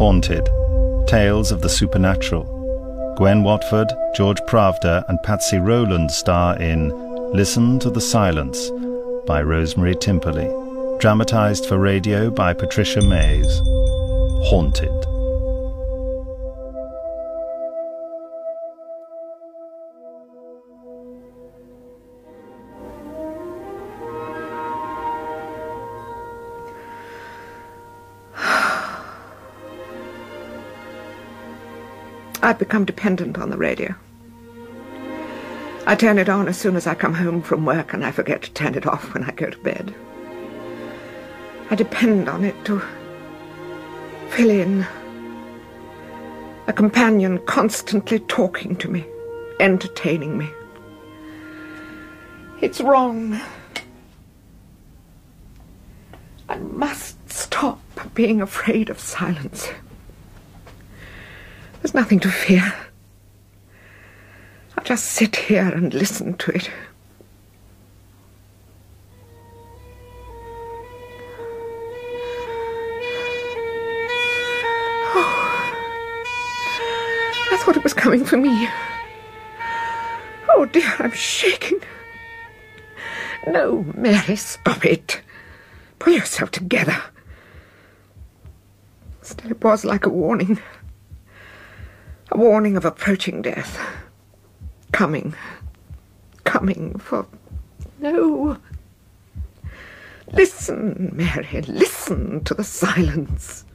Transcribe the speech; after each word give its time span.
Haunted 0.00 0.48
Tales 1.06 1.52
of 1.52 1.60
the 1.60 1.68
Supernatural. 1.68 2.44
Gwen 3.18 3.44
Watford, 3.44 3.92
George 4.14 4.40
Pravda, 4.48 5.04
and 5.10 5.22
Patsy 5.24 5.58
Rowlands 5.58 6.16
star 6.16 6.56
in 6.58 6.88
Listen 7.34 7.78
to 7.80 7.90
the 7.90 8.00
Silence 8.00 8.70
by 9.26 9.42
Rosemary 9.42 9.94
Timperley. 9.94 10.48
Dramatized 11.00 11.66
for 11.66 11.76
radio 11.76 12.30
by 12.30 12.54
Patricia 12.54 13.02
Mays. 13.02 13.60
Haunted. 14.48 14.99
I've 32.50 32.58
become 32.58 32.84
dependent 32.84 33.38
on 33.38 33.50
the 33.50 33.56
radio. 33.56 33.94
I 35.86 35.94
turn 35.94 36.18
it 36.18 36.28
on 36.28 36.48
as 36.48 36.58
soon 36.58 36.74
as 36.74 36.84
I 36.84 36.96
come 36.96 37.14
home 37.14 37.42
from 37.42 37.64
work 37.64 37.92
and 37.92 38.04
I 38.04 38.10
forget 38.10 38.42
to 38.42 38.50
turn 38.50 38.74
it 38.74 38.88
off 38.88 39.14
when 39.14 39.22
I 39.22 39.30
go 39.30 39.50
to 39.50 39.58
bed. 39.58 39.94
I 41.70 41.76
depend 41.76 42.28
on 42.28 42.44
it 42.44 42.56
to 42.64 42.82
fill 44.30 44.50
in. 44.50 44.84
A 46.66 46.72
companion 46.72 47.38
constantly 47.46 48.18
talking 48.18 48.74
to 48.78 48.88
me, 48.88 49.06
entertaining 49.60 50.36
me. 50.36 50.50
It's 52.60 52.80
wrong. 52.80 53.40
I 56.48 56.56
must 56.56 57.30
stop 57.30 57.80
being 58.14 58.42
afraid 58.42 58.90
of 58.90 58.98
silence. 58.98 59.68
There's 61.82 61.94
nothing 61.94 62.20
to 62.20 62.30
fear. 62.30 62.74
I'll 64.76 64.84
just 64.84 65.06
sit 65.06 65.34
here 65.34 65.66
and 65.68 65.92
listen 65.94 66.34
to 66.34 66.50
it. 66.52 66.70
Oh, 75.12 75.72
I 77.50 77.56
thought 77.58 77.76
it 77.76 77.82
was 77.82 77.94
coming 77.94 78.24
for 78.24 78.36
me. 78.36 78.68
Oh 80.50 80.66
dear, 80.66 80.94
I'm 80.98 81.12
shaking. 81.12 81.80
No, 83.46 83.84
Mary, 83.96 84.36
stop 84.36 84.84
it. 84.84 85.22
Pull 85.98 86.12
yourself 86.12 86.50
together. 86.50 87.02
Still, 89.22 89.50
it 89.50 89.64
was 89.64 89.84
like 89.84 90.04
a 90.04 90.10
warning. 90.10 90.58
Warning 92.40 92.74
of 92.78 92.86
approaching 92.86 93.42
death. 93.42 93.78
Coming. 94.92 95.34
Coming 96.44 96.98
for. 96.98 97.26
No. 97.98 98.56
Listen, 100.32 101.12
Mary, 101.14 101.60
listen 101.68 102.42
to 102.44 102.54
the 102.54 102.64
silence. 102.64 103.66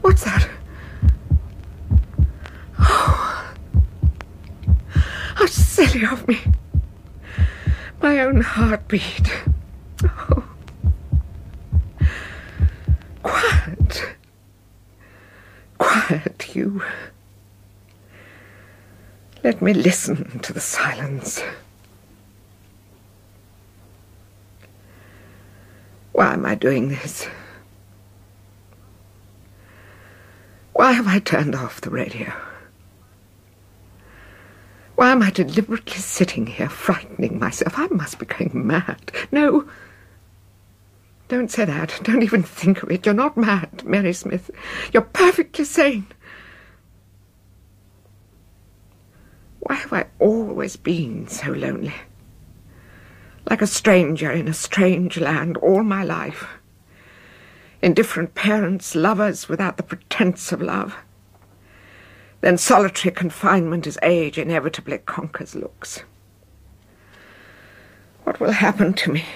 What's 0.00 0.24
that? 0.24 0.48
Oh. 2.78 3.54
How 5.34 5.44
silly 5.44 6.06
of 6.06 6.26
me. 6.26 6.38
My 8.00 8.20
own 8.20 8.40
heartbeat. 8.40 9.30
Oh. 10.02 10.44
Quiet. 15.78 16.37
You. 16.54 16.82
Let 19.44 19.62
me 19.62 19.72
listen 19.72 20.40
to 20.40 20.52
the 20.52 20.60
silence. 20.60 21.42
Why 26.12 26.32
am 26.32 26.44
I 26.44 26.54
doing 26.54 26.88
this? 26.88 27.28
Why 30.72 30.92
have 30.92 31.06
I 31.06 31.18
turned 31.18 31.54
off 31.54 31.80
the 31.80 31.90
radio? 31.90 32.32
Why 34.96 35.12
am 35.12 35.22
I 35.22 35.30
deliberately 35.30 35.98
sitting 35.98 36.46
here 36.46 36.68
frightening 36.68 37.38
myself? 37.38 37.78
I 37.78 37.86
must 37.86 38.18
be 38.18 38.26
going 38.26 38.66
mad. 38.66 39.12
No. 39.30 39.68
Don't 41.28 41.50
say 41.50 41.64
that. 41.66 42.00
Don't 42.02 42.22
even 42.22 42.42
think 42.42 42.82
of 42.82 42.90
it. 42.90 43.06
You're 43.06 43.14
not 43.14 43.36
mad, 43.36 43.84
Mary 43.84 44.12
Smith. 44.12 44.50
You're 44.92 45.02
perfectly 45.02 45.64
sane. 45.64 46.06
Why 49.68 49.74
have 49.74 49.92
I 49.92 50.06
always 50.18 50.76
been 50.76 51.28
so 51.28 51.52
lonely? 51.52 51.92
Like 53.50 53.60
a 53.60 53.66
stranger 53.66 54.30
in 54.30 54.48
a 54.48 54.54
strange 54.54 55.18
land 55.18 55.58
all 55.58 55.82
my 55.82 56.02
life. 56.02 56.46
Indifferent 57.82 58.34
parents, 58.34 58.94
lovers 58.94 59.46
without 59.46 59.76
the 59.76 59.82
pretense 59.82 60.52
of 60.52 60.62
love. 60.62 60.96
Then 62.40 62.56
solitary 62.56 63.14
confinement 63.14 63.86
as 63.86 63.98
age 64.02 64.38
inevitably 64.38 64.98
conquers 65.04 65.54
looks. 65.54 66.02
What 68.24 68.40
will 68.40 68.52
happen 68.52 68.94
to 68.94 69.12
me 69.12 69.26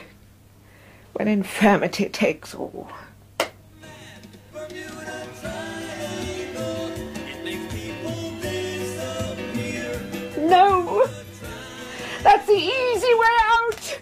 when 1.12 1.28
infirmity 1.28 2.08
takes 2.08 2.54
all? 2.54 2.90
No! 10.52 11.06
That's 12.22 12.46
the 12.46 12.52
easy 12.52 13.14
way 13.14 13.36
out! 13.54 14.00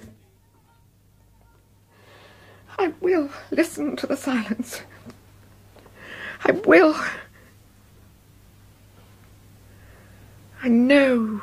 I 2.76 2.92
will 3.00 3.30
listen 3.52 3.94
to 3.94 4.06
the 4.08 4.16
silence. 4.16 4.82
I 6.44 6.50
will. 6.50 6.96
I 10.60 10.68
know 10.68 11.40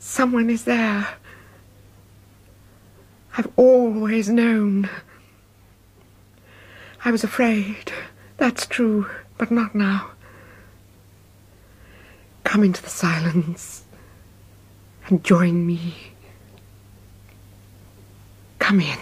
someone 0.00 0.50
is 0.50 0.64
there. 0.64 1.06
I've 3.38 3.52
always 3.54 4.28
known. 4.28 4.90
I 7.04 7.12
was 7.12 7.22
afraid. 7.22 7.92
That's 8.36 8.66
true, 8.66 9.06
but 9.38 9.52
not 9.52 9.76
now. 9.76 10.10
Come 12.42 12.64
into 12.64 12.82
the 12.82 12.90
silence 12.90 13.84
and 15.10 15.24
join 15.24 15.66
me. 15.66 15.94
Come 18.58 18.80
in. 18.80 18.98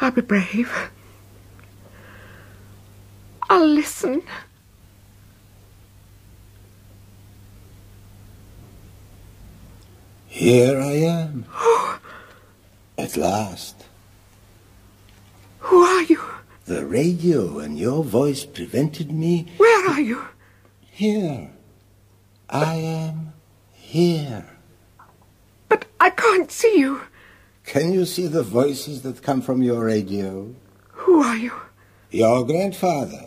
I'll 0.00 0.10
be 0.10 0.20
brave. 0.20 0.70
I'll 3.48 3.66
listen. 3.66 4.22
Here 10.26 10.78
I 10.78 10.92
am. 10.92 11.46
At 12.98 13.16
last. 13.16 13.86
Who 15.60 15.82
are 15.82 16.02
you? 16.02 16.20
The 16.66 16.84
radio 16.84 17.58
and 17.58 17.78
your 17.78 18.04
voice 18.04 18.44
prevented 18.44 19.10
me. 19.10 19.50
Where 19.56 19.90
are 19.90 20.00
you? 20.00 20.22
Here. 20.90 21.50
I 22.50 22.74
am 22.74 23.32
here. 23.88 24.44
But 25.70 25.86
I 25.98 26.10
can't 26.10 26.50
see 26.52 26.78
you. 26.78 27.00
Can 27.64 27.92
you 27.92 28.04
see 28.04 28.26
the 28.26 28.42
voices 28.42 29.00
that 29.02 29.22
come 29.22 29.40
from 29.40 29.62
your 29.62 29.84
radio? 29.84 30.54
Who 30.92 31.22
are 31.22 31.36
you? 31.36 31.52
Your 32.10 32.44
grandfather. 32.44 33.24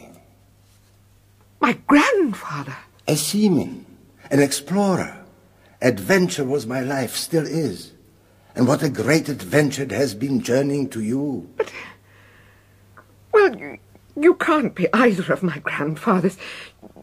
My 1.59 1.73
grandfather. 1.87 2.75
A 3.07 3.15
seaman. 3.15 3.85
An 4.29 4.39
explorer. 4.39 5.25
Adventure 5.81 6.45
was 6.45 6.67
my 6.67 6.81
life, 6.81 7.15
still 7.15 7.47
is. 7.47 7.93
And 8.55 8.67
what 8.67 8.83
a 8.83 8.89
great 8.89 9.29
adventure 9.29 9.83
it 9.83 9.91
has 9.91 10.13
been 10.13 10.41
journeying 10.41 10.89
to 10.89 11.01
you. 11.01 11.49
But, 11.57 11.71
well, 13.31 13.55
you, 13.55 13.79
you 14.15 14.35
can't 14.35 14.75
be 14.75 14.87
either 14.93 15.33
of 15.33 15.41
my 15.41 15.57
grandfathers. 15.57 16.37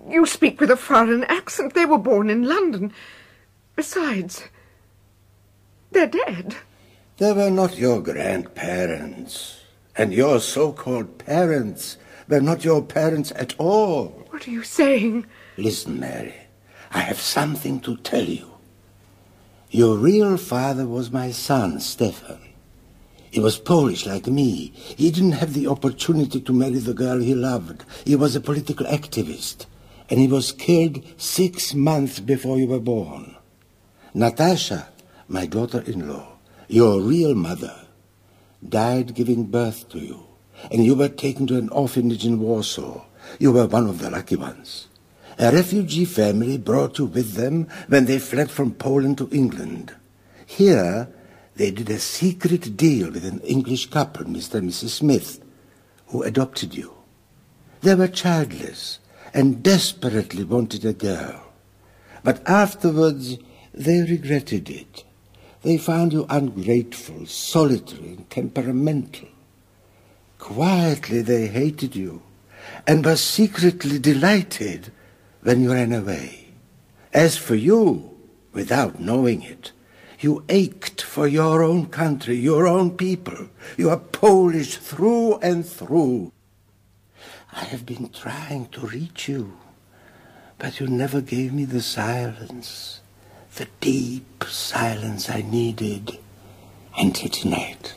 You 0.09 0.27
speak 0.27 0.61
with 0.61 0.71
a 0.71 0.77
foreign 0.77 1.25
accent. 1.25 1.75
They 1.75 1.87
were 1.87 1.99
born 1.99 2.31
in 2.31 2.45
London. 2.45 2.93
Besides, 3.79 4.43
they're 5.93 6.09
dead. 6.09 6.57
They 7.19 7.33
were 7.33 7.49
not 7.49 7.79
your 7.79 8.03
grandparents. 8.03 9.61
And 9.97 10.13
your 10.13 10.41
so-called 10.41 11.19
parents 11.19 11.97
were 12.27 12.41
not 12.41 12.65
your 12.65 12.83
parents 12.83 13.31
at 13.37 13.55
all. 13.57 14.27
What 14.31 14.49
are 14.49 14.51
you 14.51 14.65
saying? 14.65 15.27
Listen, 15.57 16.01
Mary. 16.01 16.35
I 16.91 16.99
have 16.99 17.21
something 17.21 17.79
to 17.83 17.97
tell 17.99 18.25
you. 18.25 18.51
Your 19.71 19.97
real 19.97 20.37
father 20.39 20.85
was 20.85 21.13
my 21.13 21.31
son, 21.31 21.79
Stefan. 21.79 22.41
He 23.31 23.39
was 23.39 23.61
Polish 23.61 24.07
like 24.07 24.27
me. 24.27 24.73
He 24.75 25.13
didn't 25.13 25.39
have 25.39 25.55
the 25.55 25.69
opportunity 25.69 26.41
to 26.41 26.53
marry 26.53 26.81
the 26.81 26.95
girl 26.95 27.21
he 27.21 27.33
loved. 27.33 27.85
He 28.05 28.17
was 28.17 28.35
a 28.35 28.41
political 28.41 28.87
activist. 28.87 29.67
And 30.11 30.19
he 30.19 30.27
was 30.27 30.51
killed 30.51 31.05
six 31.17 31.75
months 31.75 32.19
before 32.19 32.59
you 32.59 32.67
were 32.67 32.81
born. 32.81 33.37
Natasha, 34.19 34.89
my 35.29 35.47
daughter-in-law, 35.47 36.27
your 36.67 37.01
real 37.01 37.37
mother, 37.37 37.87
died 38.69 39.15
giving 39.15 39.45
birth 39.45 39.89
to 39.91 40.01
you. 40.01 40.27
And 40.73 40.85
you 40.85 40.97
were 40.97 41.09
taken 41.09 41.47
to 41.47 41.57
an 41.57 41.69
orphanage 41.69 42.27
in 42.27 42.41
Warsaw. 42.41 43.05
You 43.39 43.53
were 43.53 43.69
one 43.69 43.87
of 43.87 44.01
the 44.01 44.11
lucky 44.11 44.35
ones. 44.35 44.89
A 45.39 45.53
refugee 45.53 46.05
family 46.05 46.59
brought 46.59 46.99
you 46.99 47.05
with 47.05 47.35
them 47.35 47.69
when 47.87 48.07
they 48.07 48.19
fled 48.19 48.51
from 48.51 48.75
Poland 48.75 49.19
to 49.19 49.31
England. 49.31 49.95
Here, 50.47 51.09
they 51.55 51.71
did 51.71 51.89
a 51.89 52.01
secret 52.01 52.77
deal 52.77 53.13
with 53.13 53.25
an 53.25 53.39
English 53.43 53.89
couple, 53.89 54.25
Mr. 54.25 54.55
and 54.55 54.71
Mrs. 54.71 54.89
Smith, 54.89 55.41
who 56.09 56.25
adopted 56.25 56.75
you. 56.75 56.93
They 57.83 57.95
were 57.95 58.09
childless 58.09 58.99
and 59.33 59.63
desperately 59.63 60.43
wanted 60.43 60.85
a 60.85 60.93
girl. 60.93 61.41
But 62.25 62.43
afterwards, 62.49 63.39
they 63.79 64.03
regretted 64.03 64.69
it. 64.69 65.05
They 65.63 65.79
found 65.79 66.13
you 66.13 66.27
ungrateful, 66.29 67.27
solitary, 67.27 68.09
and 68.09 68.31
temperamental. 68.31 69.29
Quietly, 70.39 71.23
they 71.23 71.47
hated 71.47 71.97
you 71.97 72.23
and 72.87 73.05
were 73.05 73.17
secretly 73.17 73.99
delighted 73.99 74.93
when 75.43 75.63
you 75.63 75.73
ran 75.73 75.93
away. 75.93 76.49
As 77.13 77.37
for 77.37 77.55
you, 77.55 78.17
without 78.53 79.01
knowing 79.01 79.43
it, 79.43 79.73
you 80.21 80.45
ached 80.49 81.03
for 81.03 81.29
your 81.29 81.63
own 81.63 81.87
country, 81.87 82.37
your 82.37 82.67
own 82.67 82.97
people. 82.97 83.49
You 83.77 83.91
are 83.91 83.99
Polish 83.99 84.77
through 84.77 85.39
and 85.39 85.65
through. 85.65 86.33
I 87.53 87.65
have 87.65 87.87
been 87.87 88.11
trying 88.11 88.67
to 88.69 88.81
reach 88.87 89.29
you, 89.29 89.57
but 90.59 90.81
you 90.81 90.89
never 90.89 91.21
gave 91.21 91.53
me 91.53 91.65
the 91.65 91.83
silence, 91.83 93.01
the 93.59 93.67
deep 93.81 94.45
silence 94.49 95.29
I 95.29 95.43
needed 95.43 96.17
until 96.97 97.29
tonight. 97.29 97.95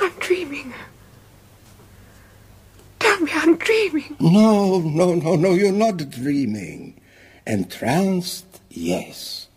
I'm 0.00 0.12
dreaming. 0.20 0.72
Tell 2.98 3.20
me 3.20 3.30
I'm 3.34 3.58
dreaming. 3.58 4.16
No, 4.20 4.80
no, 4.80 5.14
no, 5.14 5.36
no, 5.36 5.52
you're 5.52 5.70
not 5.70 5.98
dreaming. 6.08 6.98
Entranced, 7.46 8.46
yes. 8.70 9.48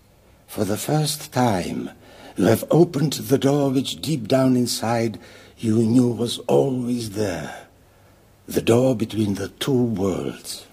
For 0.45 0.65
the 0.65 0.77
first 0.77 1.31
time, 1.31 1.91
you 2.35 2.47
have 2.47 2.65
opened 2.69 3.13
the 3.13 3.37
door 3.37 3.69
which 3.69 4.01
deep 4.01 4.27
down 4.27 4.57
inside 4.57 5.21
you 5.57 5.77
knew 5.77 6.09
was 6.09 6.39
always 6.39 7.11
there. 7.11 7.67
The 8.45 8.61
door 8.61 8.93
between 8.93 9.35
the 9.35 9.47
two 9.47 9.83
worlds. 9.83 10.65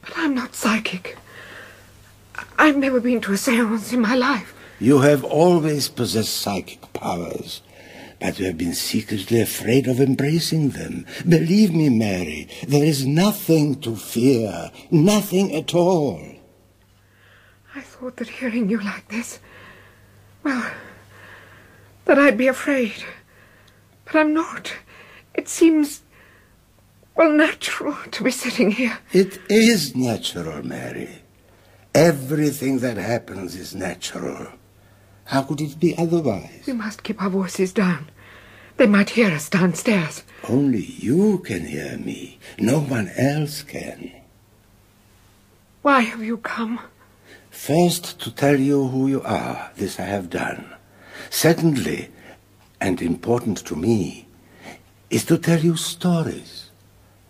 But 0.00 0.12
I'm 0.16 0.34
not 0.34 0.54
psychic. 0.54 1.18
I've 2.60 2.76
never 2.76 3.00
been 3.00 3.22
to 3.22 3.32
a 3.32 3.38
seance 3.38 3.90
in 3.94 4.02
my 4.02 4.14
life. 4.14 4.54
You 4.78 4.98
have 4.98 5.24
always 5.24 5.88
possessed 5.88 6.36
psychic 6.36 6.92
powers, 6.92 7.62
but 8.20 8.38
you 8.38 8.44
have 8.44 8.58
been 8.58 8.74
secretly 8.74 9.40
afraid 9.40 9.88
of 9.88 9.98
embracing 9.98 10.68
them. 10.70 11.06
Believe 11.26 11.72
me, 11.72 11.88
Mary, 11.88 12.50
there 12.68 12.84
is 12.84 13.06
nothing 13.06 13.80
to 13.80 13.96
fear, 13.96 14.70
nothing 14.90 15.54
at 15.54 15.74
all. 15.74 16.20
I 17.74 17.80
thought 17.80 18.18
that 18.18 18.28
hearing 18.28 18.68
you 18.68 18.78
like 18.78 19.08
this, 19.08 19.40
well, 20.44 20.70
that 22.04 22.18
I'd 22.18 22.36
be 22.36 22.48
afraid. 22.48 23.04
But 24.04 24.16
I'm 24.16 24.34
not. 24.34 24.74
It 25.32 25.48
seems, 25.48 26.02
well, 27.16 27.32
natural 27.32 27.96
to 28.10 28.22
be 28.22 28.30
sitting 28.30 28.72
here. 28.72 28.98
It 29.14 29.38
is 29.48 29.96
natural, 29.96 30.62
Mary. 30.62 31.22
Everything 31.94 32.78
that 32.80 32.96
happens 32.96 33.56
is 33.56 33.74
natural. 33.74 34.46
How 35.24 35.42
could 35.42 35.60
it 35.60 35.78
be 35.78 35.96
otherwise? 35.96 36.62
We 36.66 36.72
must 36.72 37.02
keep 37.02 37.20
our 37.20 37.30
voices 37.30 37.72
down. 37.72 38.10
They 38.76 38.86
might 38.86 39.10
hear 39.10 39.30
us 39.30 39.48
downstairs. 39.48 40.22
Only 40.48 40.84
you 40.84 41.38
can 41.38 41.66
hear 41.66 41.98
me. 41.98 42.38
No 42.58 42.80
one 42.80 43.10
else 43.16 43.62
can. 43.62 44.12
Why 45.82 46.00
have 46.00 46.22
you 46.22 46.38
come? 46.38 46.80
First, 47.50 48.20
to 48.20 48.30
tell 48.30 48.58
you 48.58 48.88
who 48.88 49.08
you 49.08 49.22
are. 49.22 49.70
This 49.76 49.98
I 49.98 50.04
have 50.04 50.30
done. 50.30 50.64
Secondly, 51.28 52.10
and 52.80 53.02
important 53.02 53.58
to 53.66 53.76
me, 53.76 54.26
is 55.10 55.24
to 55.24 55.36
tell 55.38 55.58
you 55.58 55.76
stories. 55.76 56.70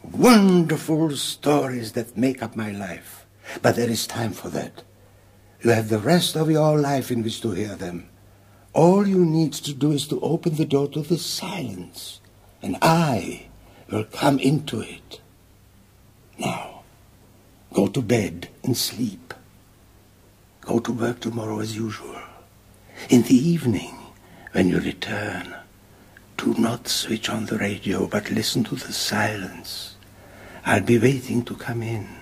Wonderful 0.03 1.17
stories 1.17 1.93
that 1.93 2.17
make 2.17 2.43
up 2.43 2.55
my 2.55 2.71
life. 2.71 3.20
But 3.63 3.77
there 3.77 3.91
is 3.91 4.07
time 4.07 4.33
for 4.33 4.49
that. 4.51 4.83
You 5.63 5.71
have 5.71 5.89
the 5.89 5.99
rest 5.99 6.37
of 6.37 6.51
your 6.51 6.79
life 6.79 7.11
in 7.11 7.23
which 7.23 7.41
to 7.43 7.51
hear 7.53 7.77
them. 7.77 8.09
All 8.73 9.07
you 9.07 9.25
need 9.25 9.53
to 9.55 9.75
do 9.75 9.93
is 9.93 10.07
to 10.09 10.21
open 10.21 10.55
the 10.55 10.65
door 10.65 10.89
to 10.89 11.01
the 11.01 11.19
silence, 11.19 12.21
and 12.63 12.77
I 12.81 13.49
will 13.91 14.05
come 14.05 14.39
into 14.39 14.81
it. 14.81 15.21
Now, 16.39 16.83
go 17.73 17.89
to 17.89 18.01
bed 18.01 18.49
and 18.63 18.77
sleep. 18.77 19.35
Go 20.61 20.79
to 20.79 20.93
work 20.93 21.21
tomorrow 21.21 21.59
as 21.59 21.77
usual. 21.77 22.21
In 23.09 23.23
the 23.23 23.35
evening, 23.35 23.97
when 24.53 24.69
you 24.69 24.79
return, 24.79 25.55
do 26.37 26.55
not 26.55 26.89
switch 26.89 27.29
on 27.29 27.47
the 27.47 27.59
radio, 27.59 28.07
but 28.07 28.31
listen 28.31 28.65
to 28.65 28.77
the 28.77 28.93
silence. 28.93 29.97
I'll 30.65 30.83
be 30.83 30.99
waiting 30.99 31.45
to 31.45 31.55
come 31.55 31.83
in. 31.83 32.20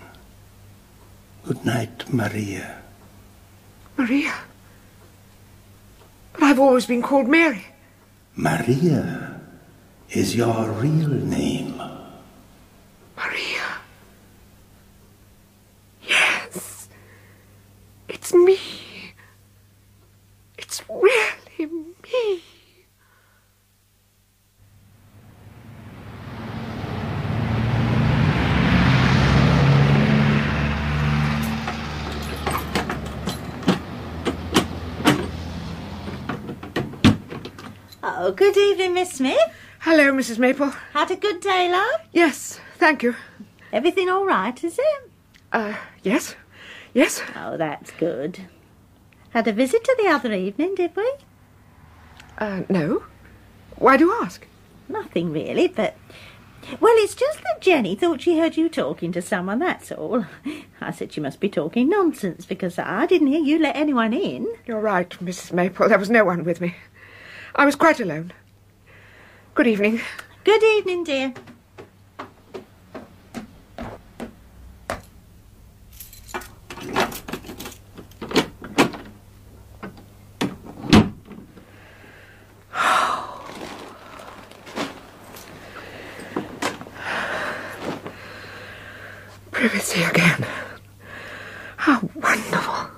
Good 1.44 1.64
night, 1.64 2.12
Maria. 2.12 2.82
Maria. 3.96 4.35
But 6.32 6.43
I've 6.43 6.58
always 6.61 6.87
been 6.87 7.02
called 7.02 7.26
Mary. 7.29 7.64
Maria 8.37 9.40
is 10.11 10.37
your 10.37 10.70
real 10.70 11.08
name. 11.08 11.76
Maria. 13.17 13.67
Yes. 16.06 16.88
It's 18.08 18.32
me. 18.32 18.58
It's 20.56 20.82
really 20.88 21.67
me. 21.67 22.43
Oh, 38.29 38.32
good 38.32 38.58
evening, 38.58 38.93
Miss 38.93 39.13
Smith. 39.13 39.41
Hello, 39.79 40.13
Mrs. 40.13 40.39
Maple. 40.39 40.69
Had 40.93 41.11
a 41.11 41.17
good 41.17 41.41
day, 41.41 41.73
love? 41.73 42.03
Yes, 42.13 42.61
thank 42.77 43.03
you. 43.03 43.17
Everything 43.73 44.11
all 44.11 44.27
right, 44.27 44.63
is 44.63 44.79
it? 44.79 45.11
Uh, 45.51 45.75
yes. 46.03 46.37
Yes. 46.93 47.23
Oh, 47.35 47.56
that's 47.56 47.91
good. 47.93 48.41
Had 49.31 49.49
a 49.49 49.53
visitor 49.55 49.93
the 49.97 50.08
other 50.08 50.35
evening, 50.35 50.75
did 50.75 50.94
we? 50.94 51.11
Uh, 52.37 52.65
no. 52.69 53.05
Why 53.77 53.97
do 53.97 54.05
you 54.05 54.23
ask? 54.23 54.47
Nothing 54.91 55.32
really, 55.32 55.67
but. 55.67 55.97
Well, 56.81 56.97
it's 56.97 57.15
just 57.15 57.39
that 57.44 57.63
Jenny 57.63 57.94
thought 57.94 58.20
she 58.20 58.39
heard 58.39 58.58
you 58.58 58.69
talking 58.69 59.11
to 59.13 59.23
someone, 59.23 59.61
that's 59.61 59.91
all. 59.91 60.27
I 60.82 60.91
said 60.91 61.17
you 61.17 61.23
must 61.23 61.41
be 61.41 61.49
talking 61.49 61.89
nonsense 61.89 62.44
because 62.44 62.79
I 62.79 63.06
didn't 63.06 63.29
hear 63.29 63.41
you 63.41 63.58
let 63.58 63.75
anyone 63.75 64.13
in. 64.13 64.47
You're 64.67 64.82
right, 64.82 65.08
Mrs. 65.08 65.55
Maple. 65.55 65.89
There 65.89 65.99
was 65.99 66.11
no 66.11 66.27
one 66.27 66.44
with 66.44 66.61
me. 66.61 66.75
I 67.58 67.65
was 67.65 67.74
quite 67.74 67.98
alone. 67.98 68.32
Good 69.56 69.67
evening. 69.67 70.00
Good 70.44 70.62
evening, 70.62 71.03
dear. 71.03 71.34
Privacy 89.50 90.05
again. 90.05 90.46
How 91.77 92.08
wonderful. 92.15 92.91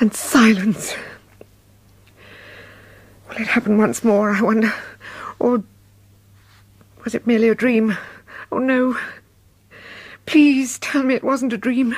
And 0.00 0.12
silence. 0.12 0.96
Happen 3.64 3.78
once 3.78 4.04
more, 4.04 4.30
I 4.30 4.42
wonder? 4.42 4.74
Or 5.38 5.64
was 7.02 7.14
it 7.14 7.26
merely 7.26 7.48
a 7.48 7.54
dream? 7.54 7.96
Oh, 8.52 8.58
no. 8.58 8.98
Please 10.26 10.78
tell 10.80 11.02
me 11.02 11.14
it 11.14 11.24
wasn't 11.24 11.54
a 11.54 11.56
dream. 11.56 11.96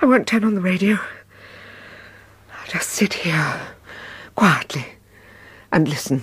I 0.00 0.06
won't 0.06 0.26
turn 0.26 0.42
on 0.42 0.56
the 0.56 0.60
radio. 0.60 0.94
I'll 0.94 2.66
just 2.66 2.90
sit 2.90 3.14
here, 3.14 3.60
quietly 4.34 4.86
and 5.70 5.88
listen. 5.88 6.22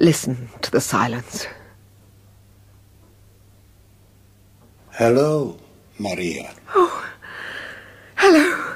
Listen 0.00 0.48
to 0.60 0.72
the 0.72 0.80
silence. 0.80 1.46
Hello, 4.90 5.56
Maria. 6.00 6.52
Hello. 8.16 8.74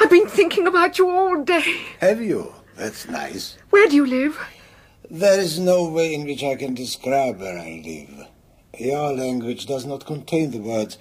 I've 0.00 0.01
been 0.12 0.28
thinking 0.28 0.66
about 0.66 0.98
you 0.98 1.08
all 1.08 1.42
day. 1.42 1.64
Have 2.00 2.20
you? 2.20 2.52
That's 2.76 3.08
nice. 3.08 3.56
Where 3.70 3.88
do 3.88 3.96
you 3.96 4.04
live? 4.04 4.38
There 5.10 5.40
is 5.40 5.58
no 5.58 5.88
way 5.88 6.12
in 6.14 6.24
which 6.26 6.44
I 6.44 6.54
can 6.54 6.74
describe 6.74 7.40
where 7.40 7.58
I 7.58 7.82
live. 7.82 8.26
Your 8.78 9.14
language 9.14 9.64
does 9.64 9.86
not 9.86 10.04
contain 10.04 10.50
the 10.50 10.58
words, 10.58 10.98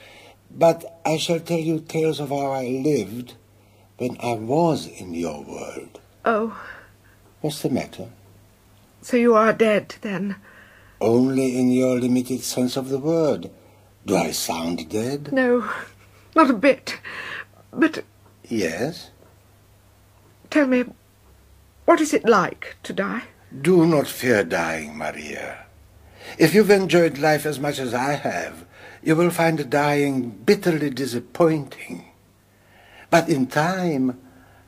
but 0.50 1.01
I 1.06 1.18
shall 1.18 1.41
tell 1.41 1.60
you 1.60 1.82
tales 1.82 2.22
of 2.22 2.30
how 2.30 2.51
I 2.51 2.68
lived 2.68 3.34
when 3.98 4.15
I 4.22 4.36
was 4.36 4.88
in 4.88 5.13
your 5.13 5.44
world. 5.44 6.00
Oh, 6.24 6.58
What's 7.41 7.62
the 7.63 7.70
matter? 7.70 8.08
so 9.01 9.18
you 9.18 9.36
are 9.36 9.51
dead 9.51 9.96
then? 10.01 10.38
Only 11.01 11.60
in 11.60 11.70
your 11.72 12.00
limited 12.00 12.44
sense 12.44 12.77
of 12.77 12.88
the 12.88 13.00
word. 13.00 13.50
Do 14.06 14.15
I 14.15 14.32
sound 14.32 14.88
dead? 14.89 15.34
No, 15.34 15.70
not 16.34 16.50
a 16.50 16.53
bit. 16.53 16.98
But 17.74 18.03
Yes. 18.51 19.12
tell 20.50 20.67
me, 20.67 20.84
what 21.86 22.01
is 22.01 22.13
it 22.13 22.25
like 22.25 22.75
to 22.84 22.91
die? 22.91 23.24
Do 23.62 23.86
not 23.86 24.08
fear 24.08 24.43
dying, 24.43 24.98
Maria. 24.98 25.67
If 26.38 26.53
you've 26.53 26.70
enjoyed 26.70 27.17
life 27.17 27.46
as 27.46 27.62
much 27.62 27.79
as 27.79 27.93
I 27.93 28.13
have, 28.13 28.65
you 29.01 29.15
will 29.15 29.29
find 29.29 29.70
dying 29.70 30.31
bitterly 30.31 30.89
disappointing. 30.89 32.12
But 33.10 33.29
in 33.29 33.48
time, 33.48 34.20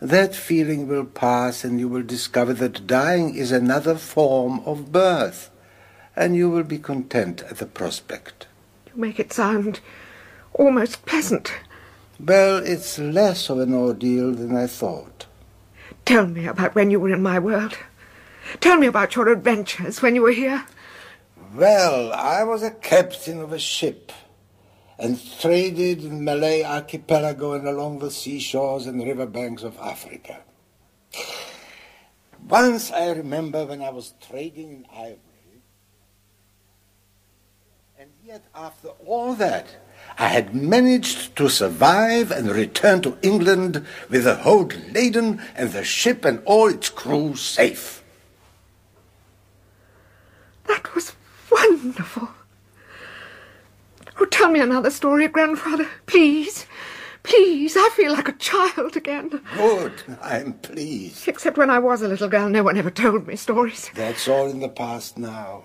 that 0.02 0.34
feeling 0.34 0.88
will 0.88 1.06
pass 1.06 1.66
and 1.66 1.78
you 1.78 1.90
will 1.90 2.04
discover 2.04 2.54
that 2.54 2.88
dying 2.88 3.36
is 3.36 3.52
another 3.52 3.96
form 3.96 4.62
of 4.66 4.94
birth, 4.94 5.50
and 6.16 6.38
you 6.38 6.50
will 6.50 6.64
be 6.64 6.78
content 6.78 7.44
at 7.44 7.58
the 7.58 7.66
prospect. 7.66 8.48
You 8.88 9.02
make 9.02 9.20
it 9.20 9.34
sound 9.34 9.82
almost 10.54 11.06
pleasant. 11.06 11.52
Well, 12.26 12.60
it's 12.60 12.98
less 13.00 13.50
of 13.50 13.60
an 13.60 13.74
ordeal 13.74 14.32
than 14.32 14.56
I 14.56 14.68
thought. 14.68 15.26
Tell 16.06 16.26
me 16.26 16.46
about 16.46 16.74
when 16.74 16.90
you 16.90 16.98
were 16.98 17.14
in 17.14 17.22
my 17.22 17.38
world. 17.38 17.78
Tell 18.62 18.78
me 18.78 18.88
about 18.88 19.16
your 19.16 19.28
adventures 19.28 20.02
when 20.02 20.16
you 20.16 20.22
were 20.22 20.32
here. 20.32 20.66
Well, 21.54 22.14
I 22.14 22.44
was 22.44 22.64
a 22.64 22.72
captain 22.72 23.42
of 23.42 23.52
a 23.52 23.60
ship 23.60 24.14
and 24.98 25.20
traded 25.42 26.06
in 26.06 26.24
Malay 26.24 26.64
archipelago 26.64 27.54
and 27.54 27.68
along 27.68 28.00
the 28.00 28.10
seashores 28.10 28.88
and 28.88 29.04
riverbanks 29.04 29.64
of 29.64 29.78
Africa. 29.80 30.40
Once 32.48 32.90
I 32.92 33.12
remember 33.12 33.66
when 33.66 33.82
I 33.82 33.90
was 33.90 34.14
trading 34.30 34.72
in 34.72 34.86
ivory, 34.94 35.62
and 38.00 38.12
yet 38.24 38.46
after 38.56 38.90
all 39.06 39.34
that, 39.36 39.68
I 40.18 40.28
had 40.28 40.56
managed 40.56 41.36
to 41.38 41.50
survive 41.50 42.32
and 42.32 42.50
return 42.50 43.02
to 43.02 43.18
England 43.22 43.86
with 44.10 44.26
the 44.26 44.36
hold 44.36 44.76
laden 44.94 45.42
and 45.56 45.72
the 45.72 45.84
ship 45.84 46.26
and 46.26 46.42
all 46.46 46.68
its 46.70 46.90
crew 46.90 47.36
safe. 47.36 48.04
That 50.68 50.94
was 50.96 51.14
wonderful. 51.52 52.30
Oh, 54.20 54.26
tell 54.26 54.50
me 54.50 54.60
another 54.60 54.92
story, 54.92 55.28
grandfather. 55.28 55.88
Please. 56.06 56.66
Please. 57.24 57.76
I 57.78 57.90
feel 57.94 58.12
like 58.12 58.28
a 58.28 58.34
child 58.34 58.96
again. 58.96 59.42
Good, 59.56 60.04
I'm 60.22 60.54
pleased. 60.54 61.28
Except 61.28 61.58
when 61.58 61.70
I 61.70 61.80
was 61.80 62.02
a 62.02 62.08
little 62.08 62.30
girl, 62.30 62.50
no 62.50 62.64
one 62.64 62.78
ever 62.78 62.92
told 62.92 63.28
me 63.28 63.36
stories. 63.36 63.90
That's 63.96 64.28
all 64.28 64.50
in 64.50 64.60
the 64.60 64.70
past 64.70 65.18
now. 65.18 65.64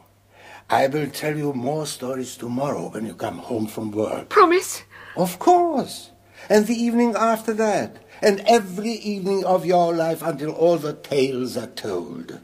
I 0.71 0.87
will 0.87 1.09
tell 1.09 1.37
you 1.37 1.55
more 1.55 1.87
stories 1.87 2.37
tomorrow 2.37 2.91
when 2.91 3.07
you 3.07 3.15
come 3.15 3.39
home 3.39 3.67
from 3.67 3.91
work. 3.91 4.29
Promise? 4.29 4.83
Of 5.17 5.39
course. 5.39 6.11
And 6.51 6.67
the 6.67 6.75
evening 6.75 7.15
after 7.17 7.55
that. 7.55 8.05
And 8.21 8.41
every 8.47 8.91
evening 8.91 9.45
of 9.45 9.65
your 9.65 9.95
life 9.95 10.23
until 10.23 10.51
all 10.51 10.77
the 10.77 10.93
tales 10.93 11.57
are 11.57 11.69
told. 11.69 12.41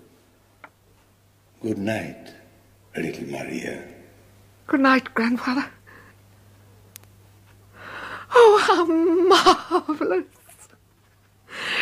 Good 1.60 1.78
night, 1.78 2.32
little 2.96 3.26
Maria. 3.26 3.84
Good 4.68 4.80
night, 4.80 5.12
grandfather. 5.14 5.70
Oh, 8.34 8.58
how 8.66 8.84
marvelous. 9.94 10.24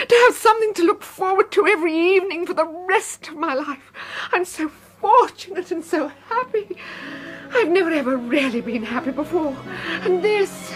To 0.08 0.14
have 0.26 0.34
something 0.34 0.74
to 0.74 0.82
look 0.82 1.02
forward 1.02 1.52
to 1.52 1.66
every 1.66 1.94
evening 1.94 2.46
for 2.46 2.54
the 2.54 2.66
rest 2.66 3.28
of 3.28 3.36
my 3.36 3.54
life. 3.54 3.92
I'm 4.32 4.44
so 4.44 4.68
fortunate 5.02 5.72
and 5.72 5.84
so 5.84 6.08
happy. 6.28 6.76
I've 7.52 7.68
never 7.68 7.90
ever 7.90 8.16
really 8.16 8.60
been 8.60 8.84
happy 8.84 9.10
before. 9.10 9.56
And 10.02 10.22
this, 10.22 10.72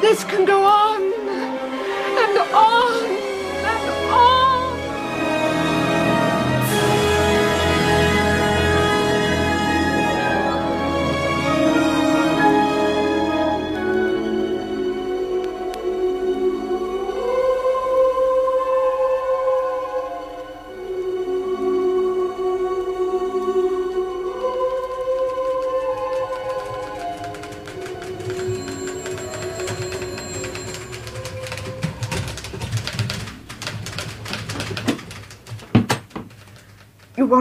this 0.00 0.24
can 0.24 0.44
go 0.44 0.62
on 0.64 1.02
and 1.02 2.38
on 2.52 3.04
and 3.64 4.12
on. 4.12 4.41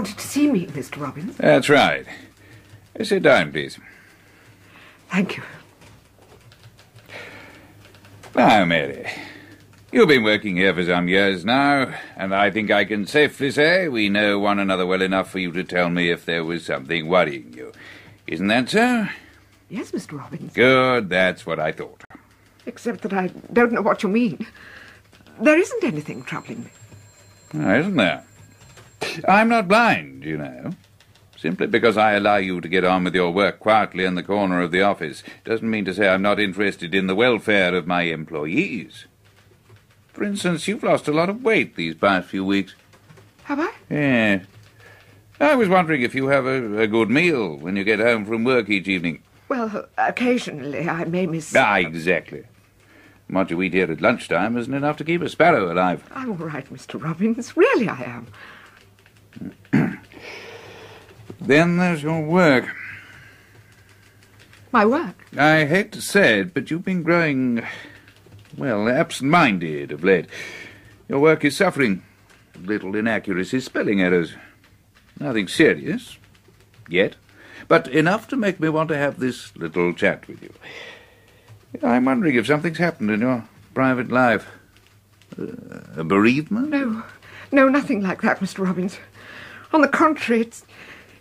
Wanted 0.02 0.18
to 0.18 0.28
see 0.28 0.52
me, 0.52 0.66
Mr. 0.66 1.00
Robbins? 1.00 1.38
That's 1.38 1.70
right. 1.70 2.08
Sit 3.04 3.22
down, 3.22 3.52
please. 3.52 3.78
Thank 5.12 5.38
you. 5.38 5.44
Now, 8.34 8.66
Mary, 8.66 9.08
you've 9.92 10.08
been 10.08 10.24
working 10.24 10.56
here 10.56 10.74
for 10.74 10.84
some 10.84 11.08
years 11.08 11.46
now, 11.46 11.94
and 12.18 12.34
I 12.34 12.50
think 12.50 12.72
I 12.72 12.84
can 12.84 13.06
safely 13.06 13.52
say 13.52 13.90
we 13.90 14.10
know 14.10 14.40
one 14.40 14.58
another 14.58 14.88
well 14.88 15.04
enough 15.04 15.30
for 15.30 15.38
you 15.38 15.52
to 15.52 15.64
tell 15.64 15.92
me 15.92 16.10
if 16.10 16.26
there 16.26 16.44
was 16.44 16.66
something 16.66 17.08
worrying 17.08 17.54
you. 17.54 17.72
Isn't 18.26 18.48
that 18.48 18.70
so? 18.70 19.08
Yes, 19.70 19.92
Mr. 19.92 20.18
Robbins. 20.18 20.54
Good, 20.54 21.10
that's 21.10 21.46
what 21.46 21.60
I 21.60 21.74
thought. 21.74 22.04
Except 22.66 23.02
that 23.02 23.14
I 23.14 23.28
don't 23.54 23.72
know 23.72 23.84
what 23.84 24.02
you 24.02 24.10
mean. 24.10 24.48
There 25.40 25.60
isn't 25.60 25.84
anything 25.84 26.24
troubling 26.24 26.64
me. 26.64 26.72
Oh, 27.54 27.80
isn't 27.80 27.98
there? 27.98 28.24
I'm 29.28 29.50
not 29.50 29.68
blind, 29.68 30.24
you 30.24 30.38
know. 30.38 30.72
Simply 31.38 31.66
because 31.68 31.98
I 31.98 32.14
allow 32.14 32.36
you 32.36 32.62
to 32.62 32.68
get 32.68 32.84
on 32.84 33.04
with 33.04 33.16
your 33.16 33.32
work 33.32 33.60
quietly 33.60 34.06
in 34.06 34.14
the 34.14 34.22
corner 34.22 34.62
of 34.62 34.72
the 34.72 34.84
office 34.84 35.24
doesn't 35.44 35.70
mean 35.70 35.86
to 35.86 35.94
say 35.94 36.08
I'm 36.08 36.22
not 36.22 36.40
interested 36.40 36.94
in 36.94 37.08
the 37.08 37.16
welfare 37.16 37.74
of 37.74 37.88
my 37.88 38.04
employees. 38.04 39.06
For 40.10 40.24
instance, 40.24 40.68
you've 40.68 40.84
lost 40.84 41.08
a 41.08 41.14
lot 41.14 41.30
of 41.30 41.44
weight 41.44 41.76
these 41.76 41.96
past 41.96 42.30
few 42.30 42.46
weeks. 42.46 42.76
Have 43.46 43.60
I? 43.60 43.72
Yes. 43.90 44.46
I 45.40 45.56
was 45.56 45.68
wondering 45.68 46.04
if 46.04 46.14
you 46.14 46.28
have 46.28 46.46
a, 46.46 46.82
a 46.82 46.88
good 46.88 47.10
meal 47.10 47.56
when 47.58 47.76
you 47.76 47.84
get 47.84 48.00
home 48.00 48.26
from 48.26 48.44
work 48.44 48.70
each 48.70 48.88
evening. 48.88 49.24
Well, 49.50 49.88
occasionally 49.98 50.88
I 50.88 51.06
may 51.06 51.26
miss. 51.26 51.56
Ah, 51.56 51.78
exactly. 51.78 52.44
What 53.28 53.50
you 53.50 53.62
eat 53.64 53.74
here 53.74 53.92
at 53.92 54.02
lunchtime 54.02 54.58
isn't 54.58 54.74
enough 54.74 54.98
to 54.98 55.04
keep 55.04 55.22
a 55.22 55.30
sparrow 55.30 55.72
alive. 55.74 56.08
I'm 56.14 56.30
all 56.30 56.36
right, 56.36 56.72
Mr. 56.72 57.02
Robbins. 57.02 57.58
Really, 57.58 57.90
I 57.90 58.02
am. 58.04 58.28
Then 61.42 61.78
there's 61.78 62.04
your 62.04 62.22
work. 62.22 62.76
My 64.72 64.86
work. 64.86 65.26
I 65.38 65.66
hate 65.66 65.92
to 65.94 66.02
say 66.02 66.42
it, 66.42 66.54
but 66.54 66.70
you've 66.70 66.86
been 66.86 67.04
growing, 67.04 67.66
well, 68.56 68.88
absent-minded 68.88 69.92
of 69.92 70.04
late. 70.04 70.28
Your 71.10 71.20
work 71.20 71.44
is 71.44 71.58
suffering. 71.58 72.04
Little 72.64 72.96
inaccuracies, 72.96 73.66
spelling 73.66 74.02
errors. 74.02 74.36
Nothing 75.20 75.48
serious, 75.48 76.18
yet, 76.88 77.16
but 77.68 77.88
enough 77.88 78.28
to 78.30 78.38
make 78.38 78.60
me 78.60 78.70
want 78.70 78.90
to 78.90 78.98
have 78.98 79.20
this 79.20 79.56
little 79.58 79.94
chat 79.94 80.28
with 80.28 80.42
you. 80.44 80.54
I'm 81.84 82.06
wondering 82.06 82.36
if 82.36 82.48
something's 82.48 82.78
happened 82.78 83.12
in 83.12 83.22
your 83.22 83.46
private 83.74 84.12
life. 84.12 84.48
Uh, 85.40 85.48
a 85.98 86.04
bereavement? 86.04 86.70
No, 86.70 87.04
no, 87.52 87.68
nothing 87.68 88.02
like 88.02 88.22
that, 88.22 88.40
Mr. 88.40 88.66
Robbins. 88.66 89.00
On 89.74 89.82
the 89.82 89.88
contrary, 89.88 90.42
it's, 90.42 90.66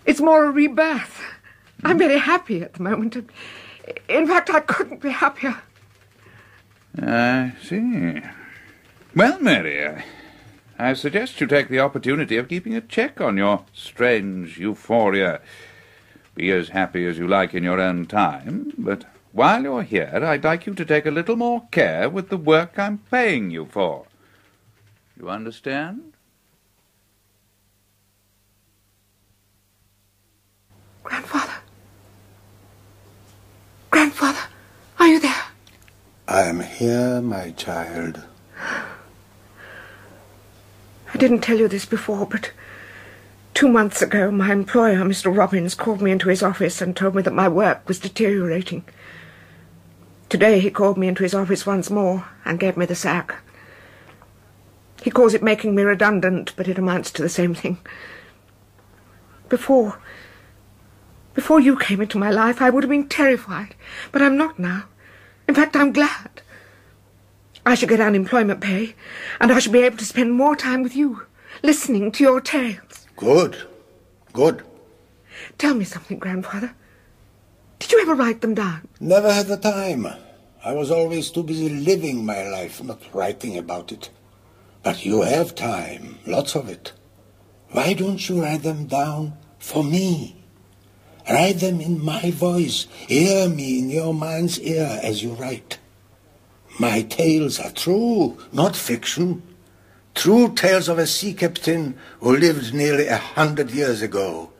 it's 0.06 0.20
more 0.20 0.44
a 0.44 0.50
rebirth. 0.50 1.20
I'm 1.84 1.98
very 1.98 2.18
happy 2.18 2.62
at 2.62 2.74
the 2.74 2.82
moment. 2.82 3.16
In 4.08 4.26
fact, 4.26 4.50
I 4.50 4.60
couldn't 4.60 5.00
be 5.00 5.10
happier. 5.10 5.62
I 7.00 7.52
see. 7.62 8.20
Well, 9.14 9.40
Mary, 9.40 9.86
I, 9.86 10.04
I 10.78 10.92
suggest 10.94 11.40
you 11.40 11.46
take 11.46 11.68
the 11.68 11.80
opportunity 11.80 12.36
of 12.36 12.48
keeping 12.48 12.74
a 12.74 12.80
check 12.80 13.20
on 13.20 13.36
your 13.36 13.64
strange 13.72 14.58
euphoria. 14.58 15.40
Be 16.34 16.50
as 16.50 16.70
happy 16.70 17.06
as 17.06 17.18
you 17.18 17.28
like 17.28 17.54
in 17.54 17.64
your 17.64 17.80
own 17.80 18.06
time, 18.06 18.72
but 18.76 19.04
while 19.32 19.62
you're 19.62 19.82
here, 19.82 20.20
I'd 20.24 20.44
like 20.44 20.66
you 20.66 20.74
to 20.74 20.84
take 20.84 21.06
a 21.06 21.10
little 21.10 21.36
more 21.36 21.66
care 21.70 22.08
with 22.08 22.30
the 22.30 22.36
work 22.36 22.78
I'm 22.78 22.98
paying 23.10 23.50
you 23.50 23.66
for. 23.66 24.06
You 25.18 25.28
understand? 25.28 26.09
Grandfather. 31.02 31.52
Grandfather, 33.90 34.40
are 34.98 35.06
you 35.06 35.20
there? 35.20 35.44
I 36.28 36.42
am 36.42 36.60
here, 36.60 37.20
my 37.20 37.50
child. 37.52 38.22
I 41.12 41.16
didn't 41.18 41.40
tell 41.40 41.58
you 41.58 41.68
this 41.68 41.86
before, 41.86 42.26
but 42.26 42.52
two 43.54 43.68
months 43.68 44.00
ago 44.00 44.30
my 44.30 44.52
employer, 44.52 44.98
Mr. 44.98 45.36
Robbins, 45.36 45.74
called 45.74 46.00
me 46.00 46.10
into 46.10 46.28
his 46.28 46.42
office 46.42 46.80
and 46.80 46.96
told 46.96 47.14
me 47.14 47.22
that 47.22 47.32
my 47.32 47.48
work 47.48 47.86
was 47.88 47.98
deteriorating. 47.98 48.84
Today 50.28 50.60
he 50.60 50.70
called 50.70 50.96
me 50.96 51.08
into 51.08 51.24
his 51.24 51.34
office 51.34 51.66
once 51.66 51.90
more 51.90 52.28
and 52.44 52.60
gave 52.60 52.76
me 52.76 52.86
the 52.86 52.94
sack. 52.94 53.34
He 55.02 55.10
calls 55.10 55.34
it 55.34 55.42
making 55.42 55.74
me 55.74 55.82
redundant, 55.82 56.52
but 56.56 56.68
it 56.68 56.78
amounts 56.78 57.10
to 57.12 57.22
the 57.22 57.28
same 57.28 57.54
thing. 57.54 57.78
Before, 59.48 59.98
before 61.34 61.60
you 61.60 61.78
came 61.78 62.00
into 62.00 62.18
my 62.18 62.30
life, 62.30 62.60
I 62.60 62.70
would 62.70 62.82
have 62.82 62.90
been 62.90 63.08
terrified, 63.08 63.74
but 64.12 64.22
I'm 64.22 64.36
not 64.36 64.58
now. 64.58 64.84
In 65.48 65.54
fact, 65.54 65.76
I'm 65.76 65.92
glad. 65.92 66.42
I 67.64 67.74
shall 67.74 67.88
get 67.88 68.00
unemployment 68.00 68.60
pay, 68.60 68.94
and 69.40 69.52
I 69.52 69.58
shall 69.58 69.72
be 69.72 69.82
able 69.82 69.98
to 69.98 70.04
spend 70.04 70.32
more 70.32 70.56
time 70.56 70.82
with 70.82 70.96
you, 70.96 71.26
listening 71.62 72.10
to 72.12 72.24
your 72.24 72.40
tales. 72.40 73.06
Good. 73.16 73.56
Good. 74.32 74.62
Tell 75.58 75.74
me 75.74 75.84
something, 75.84 76.18
Grandfather. 76.18 76.74
Did 77.78 77.92
you 77.92 78.02
ever 78.02 78.14
write 78.14 78.40
them 78.40 78.54
down? 78.54 78.88
Never 78.98 79.32
had 79.32 79.46
the 79.46 79.56
time. 79.56 80.06
I 80.64 80.72
was 80.72 80.90
always 80.90 81.30
too 81.30 81.42
busy 81.42 81.68
living 81.68 82.24
my 82.24 82.42
life, 82.48 82.82
not 82.82 83.02
writing 83.14 83.56
about 83.56 83.92
it. 83.92 84.10
But 84.82 85.04
you 85.04 85.22
have 85.22 85.54
time, 85.54 86.18
lots 86.26 86.54
of 86.54 86.68
it. 86.68 86.92
Why 87.70 87.92
don't 87.92 88.28
you 88.28 88.42
write 88.42 88.62
them 88.62 88.86
down 88.86 89.38
for 89.58 89.84
me? 89.84 90.39
Write 91.30 91.60
them 91.60 91.80
in 91.80 92.04
my 92.04 92.32
voice. 92.32 92.88
Hear 93.06 93.48
me 93.48 93.78
in 93.78 93.88
your 93.88 94.12
mind's 94.12 94.58
ear 94.58 94.98
as 95.00 95.22
you 95.22 95.34
write. 95.34 95.78
My 96.80 97.02
tales 97.02 97.60
are 97.60 97.70
true, 97.70 98.36
not 98.52 98.74
fiction. 98.74 99.42
True 100.12 100.52
tales 100.52 100.88
of 100.88 100.98
a 100.98 101.06
sea 101.06 101.32
captain 101.34 101.96
who 102.18 102.36
lived 102.36 102.74
nearly 102.74 103.06
a 103.06 103.16
hundred 103.16 103.70
years 103.70 104.02
ago. 104.02 104.50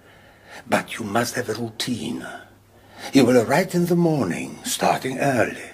But 0.69 0.97
you 0.97 1.05
must 1.05 1.35
have 1.35 1.49
a 1.49 1.55
routine. 1.55 2.25
You 3.13 3.25
will 3.25 3.45
write 3.45 3.75
in 3.75 3.87
the 3.87 3.97
morning, 3.97 4.61
starting 4.63 5.19
early. 5.19 5.71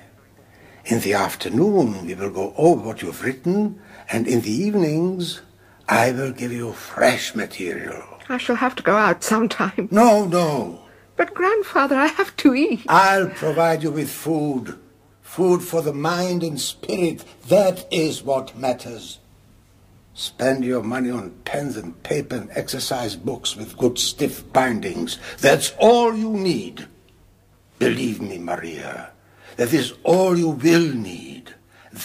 In 0.87 1.00
the 1.00 1.12
afternoon, 1.12 2.07
we 2.07 2.15
will 2.15 2.31
go 2.31 2.55
over 2.57 2.87
what 2.87 3.03
you've 3.03 3.23
written, 3.23 3.83
and 4.09 4.26
in 4.26 4.41
the 4.41 4.50
evenings, 4.50 5.43
I 5.88 6.12
will 6.12 6.33
give 6.33 6.53
you 6.53 6.73
fresh 6.73 7.35
material. 7.35 8.03
I 8.31 8.38
shall 8.38 8.57
have 8.57 8.75
to 8.76 8.83
go 8.83 8.97
out 8.97 9.23
sometime. 9.23 9.88
No, 9.91 10.25
no. 10.25 10.86
But, 11.16 11.35
Grandfather, 11.35 11.96
I 11.96 12.06
have 12.08 12.37
to 12.38 12.54
eat. 12.54 12.85
I'll 12.88 13.30
provide 13.30 13.82
you 13.82 13.90
with 13.90 14.11
food. 14.11 14.78
Food 15.23 15.62
for 15.62 15.82
the 15.82 15.92
mind 15.92 16.42
and 16.42 16.61
spirit. 16.61 17.25
That 17.49 17.87
is 17.90 18.23
what 18.23 18.56
matters. 18.56 19.18
Spend 20.14 20.64
your 20.64 20.82
money 20.82 21.11
on 21.11 21.30
pens 21.44 21.76
and 21.76 22.02
paper 22.02 22.37
and 22.37 22.50
exercise 22.52 23.16
books 23.16 23.54
with 23.54 23.76
good 23.76 23.99
stiff 23.99 24.50
bindings. 24.52 25.19
That's 25.41 25.75
all 25.78 26.14
you 26.14 26.30
need. 26.30 26.86
Believe 27.78 28.23
me, 28.23 28.38
Maria, 28.38 29.10
that 29.56 29.75
is 29.75 29.93
all 30.04 30.38
you 30.38 30.49
will 30.49 30.95
need. 30.95 31.54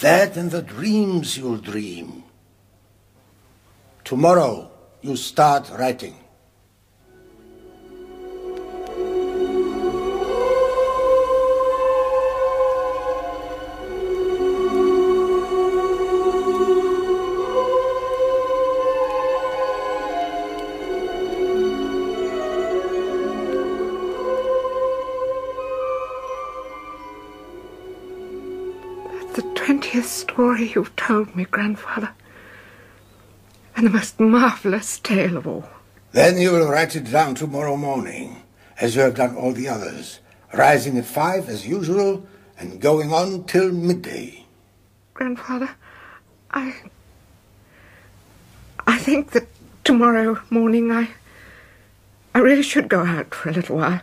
That 0.01 0.35
and 0.35 0.51
the 0.51 0.61
dreams 0.61 1.37
you'll 1.37 1.57
dream. 1.57 2.23
Tomorrow, 4.03 4.71
you 5.01 5.15
start 5.15 5.69
writing. 5.69 6.15
The 30.01 30.07
story 30.07 30.71
you've 30.73 30.95
told 30.95 31.35
me, 31.35 31.45
Grandfather. 31.45 32.09
And 33.75 33.85
the 33.85 33.91
most 33.91 34.19
marvelous 34.19 34.99
tale 34.99 35.37
of 35.37 35.45
all. 35.45 35.69
Then 36.11 36.39
you 36.39 36.51
will 36.51 36.67
write 36.67 36.95
it 36.95 37.11
down 37.11 37.35
tomorrow 37.35 37.77
morning, 37.77 38.41
as 38.79 38.95
you 38.95 39.01
have 39.03 39.15
done 39.15 39.35
all 39.35 39.51
the 39.53 39.69
others, 39.69 40.19
rising 40.53 40.97
at 40.97 41.05
five 41.05 41.47
as 41.49 41.67
usual 41.67 42.25
and 42.57 42.81
going 42.81 43.13
on 43.13 43.43
till 43.43 43.71
midday. 43.71 44.43
Grandfather, 45.13 45.69
I. 46.49 46.73
I 48.87 48.97
think 48.97 49.31
that 49.31 49.47
tomorrow 49.83 50.41
morning 50.49 50.91
I. 50.91 51.09
I 52.33 52.39
really 52.39 52.63
should 52.63 52.89
go 52.89 53.05
out 53.05 53.35
for 53.35 53.49
a 53.49 53.53
little 53.53 53.77
while 53.77 54.01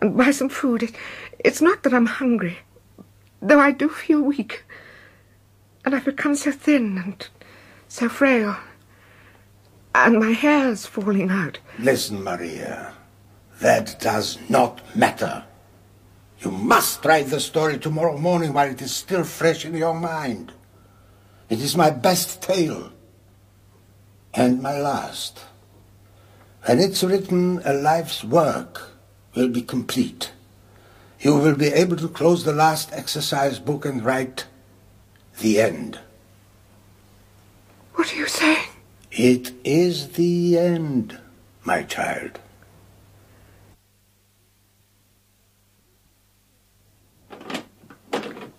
and 0.00 0.16
buy 0.16 0.32
some 0.32 0.48
food. 0.48 0.82
It, 0.82 0.96
it's 1.38 1.62
not 1.62 1.84
that 1.84 1.94
I'm 1.94 2.06
hungry, 2.06 2.58
though 3.40 3.60
I 3.60 3.70
do 3.70 3.88
feel 3.88 4.22
weak. 4.22 4.64
And 5.86 5.94
I've 5.94 6.04
become 6.04 6.34
so 6.34 6.50
thin 6.50 6.98
and 6.98 7.28
so 7.86 8.08
frail. 8.08 8.56
And 9.94 10.18
my 10.18 10.32
hair's 10.32 10.84
falling 10.84 11.30
out. 11.30 11.60
Listen, 11.78 12.24
Maria, 12.24 12.92
that 13.60 14.00
does 14.00 14.36
not 14.50 14.82
matter. 14.96 15.44
You 16.40 16.50
must 16.50 17.04
write 17.04 17.28
the 17.28 17.38
story 17.38 17.78
tomorrow 17.78 18.18
morning 18.18 18.52
while 18.52 18.68
it 18.68 18.82
is 18.82 18.92
still 18.92 19.22
fresh 19.22 19.64
in 19.64 19.74
your 19.74 19.94
mind. 19.94 20.52
It 21.48 21.60
is 21.60 21.76
my 21.76 21.90
best 21.90 22.42
tale. 22.42 22.92
And 24.34 24.60
my 24.60 24.78
last. 24.78 25.40
When 26.64 26.80
it's 26.80 27.04
written, 27.04 27.62
a 27.64 27.72
life's 27.72 28.24
work 28.24 28.90
will 29.36 29.48
be 29.48 29.62
complete. 29.62 30.32
You 31.20 31.36
will 31.36 31.54
be 31.54 31.68
able 31.68 31.96
to 31.96 32.08
close 32.08 32.42
the 32.42 32.52
last 32.52 32.92
exercise 32.92 33.60
book 33.60 33.84
and 33.84 34.04
write 34.04 34.46
the 35.38 35.60
end. 35.60 35.98
What 37.94 38.12
are 38.12 38.16
you 38.16 38.26
saying? 38.26 38.68
It 39.10 39.52
is 39.64 40.12
the 40.12 40.58
end, 40.58 41.18
my 41.64 41.82
child. 41.82 42.38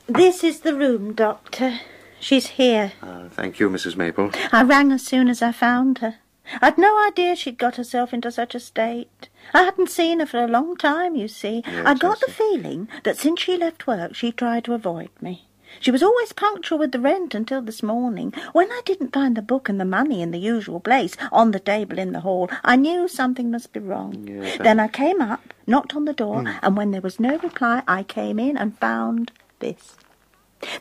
This 0.08 0.44
is 0.44 0.62
the 0.62 0.74
room, 0.74 1.14
Doctor. 1.14 1.80
She's 2.20 2.48
here. 2.48 2.94
Uh, 3.02 3.30
thank 3.30 3.60
you, 3.60 3.70
Mrs. 3.70 3.96
Maple. 3.96 4.32
I 4.52 4.64
rang 4.64 4.92
as 4.92 5.06
soon 5.06 5.28
as 5.28 5.42
I 5.42 5.52
found 5.52 6.00
her. 6.00 6.16
I'd 6.62 6.78
no 6.78 7.06
idea 7.06 7.36
she'd 7.36 7.58
got 7.58 7.76
herself 7.76 8.14
into 8.14 8.32
such 8.32 8.56
a 8.56 8.60
state. 8.60 9.30
I 9.54 9.64
hadn't 9.64 9.90
seen 9.90 10.20
her 10.20 10.26
for 10.26 10.44
a 10.44 10.48
long 10.48 10.78
time, 10.78 11.16
you 11.16 11.28
see. 11.28 11.62
Yes, 11.66 11.86
I 11.86 11.94
got 11.94 12.18
I 12.24 12.26
the 12.26 12.32
feeling 12.32 12.88
that 13.04 13.18
since 13.18 13.42
she 13.42 13.58
left 13.58 13.86
work, 13.86 14.16
she 14.16 14.32
tried 14.32 14.64
to 14.66 14.74
avoid 14.74 15.10
me. 15.22 15.46
She 15.80 15.92
was 15.92 16.04
always 16.04 16.34
punctual 16.34 16.78
with 16.78 16.92
the 16.92 17.00
rent 17.00 17.36
until 17.36 17.62
this 17.62 17.84
morning. 17.84 18.34
When 18.54 18.72
I 18.72 18.82
didn't 18.86 19.14
find 19.14 19.36
the 19.36 19.42
book 19.42 19.70
and 19.70 19.80
the 19.80 19.86
money 19.86 20.22
in 20.22 20.32
the 20.32 20.40
usual 20.40 20.80
place, 20.80 21.16
on 21.32 21.52
the 21.52 21.60
table 21.60 22.00
in 22.00 22.14
the 22.14 22.22
hall, 22.22 22.50
I 22.64 22.76
knew 22.76 23.08
something 23.08 23.52
must 23.52 23.74
be 23.74 23.80
wrong. 23.80 24.26
Then 24.60 24.80
I 24.80 24.88
came 24.88 25.22
up, 25.22 25.54
knocked 25.66 25.96
on 25.96 26.06
the 26.06 26.14
door, 26.14 26.42
hmm. 26.42 26.48
and 26.62 26.78
when 26.78 26.92
there 26.92 27.02
was 27.02 27.20
no 27.20 27.38
reply, 27.38 27.84
I 27.88 28.04
came 28.04 28.40
in 28.40 28.58
and 28.58 28.78
found 28.78 29.32
this. 29.60 29.98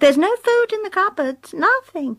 There's 0.01 0.17
no 0.17 0.35
food 0.37 0.73
in 0.73 0.83
the 0.83 0.91
cupboards, 0.91 1.53
nothing. 1.53 2.19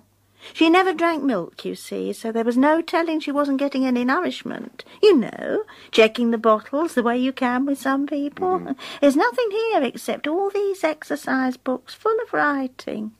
She 0.53 0.69
never 0.69 0.93
drank 0.93 1.23
milk, 1.23 1.65
you 1.65 1.75
see, 1.75 2.13
so 2.13 2.31
there 2.31 2.43
was 2.43 2.57
no 2.57 2.81
telling 2.81 3.19
she 3.19 3.31
wasn't 3.31 3.59
getting 3.59 3.85
any 3.85 4.05
nourishment. 4.05 4.85
You 5.01 5.17
know, 5.17 5.63
checking 5.91 6.31
the 6.31 6.37
bottles 6.37 6.93
the 6.93 7.03
way 7.03 7.17
you 7.17 7.33
can 7.33 7.65
with 7.65 7.79
some 7.79 8.07
people. 8.07 8.59
Mm-hmm. 8.59 8.71
There's 9.01 9.15
nothing 9.15 9.51
here 9.51 9.83
except 9.83 10.27
all 10.27 10.49
these 10.49 10.83
exercise 10.83 11.57
books 11.57 11.93
full 11.93 12.17
of 12.21 12.33
writing. 12.33 13.11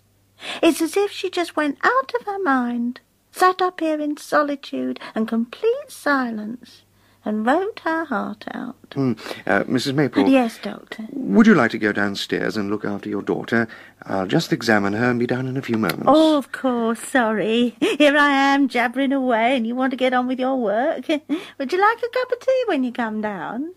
It's 0.62 0.82
as 0.82 0.96
if 0.96 1.12
she 1.12 1.30
just 1.30 1.56
went 1.56 1.80
out 1.84 2.14
of 2.20 2.26
her 2.28 2.40
mind, 2.40 3.02
sat 3.32 3.62
up 3.62 3.80
here 3.80 4.00
in 4.00 4.18
solitude 4.18 5.00
and 5.16 5.28
complete 5.28 5.90
silence, 5.90 6.84
and 7.28 7.46
wrote 7.46 7.82
her 7.84 8.06
heart 8.06 8.46
out. 8.54 8.76
Hmm. 8.94 9.12
Uh, 9.46 9.64
Mrs. 9.66 9.94
Maple, 9.94 10.28
Yes, 10.28 10.58
Doctor. 10.62 11.06
would 11.12 11.46
you 11.46 11.54
like 11.54 11.72
to 11.72 11.78
go 11.78 11.92
downstairs 11.92 12.56
and 12.56 12.70
look 12.70 12.86
after 12.86 13.10
your 13.10 13.22
daughter? 13.22 13.68
I'll 14.04 14.26
just 14.28 14.54
examine 14.54 14.94
her 14.94 15.10
and 15.12 15.20
be 15.20 15.28
down 15.28 15.46
in 15.48 15.58
a 15.58 15.62
few 15.62 15.78
moments. 15.78 16.06
Oh, 16.08 16.38
of 16.38 16.52
course, 16.54 17.00
sorry. 17.02 17.76
Here 17.82 18.18
I 18.18 18.30
am 18.54 18.70
jabbering 18.70 19.12
away 19.12 19.56
and 19.58 19.68
you 19.68 19.76
want 19.76 19.92
to 19.92 19.98
get 19.98 20.14
on 20.14 20.28
with 20.28 20.40
your 20.40 20.56
work. 20.56 21.08
Would 21.10 21.74
you 21.74 21.82
like 21.82 21.98
a 21.98 22.10
cup 22.10 22.32
of 22.32 22.40
tea 22.40 22.64
when 22.68 22.84
you 22.86 22.92
come 22.94 23.20
down? 23.22 23.74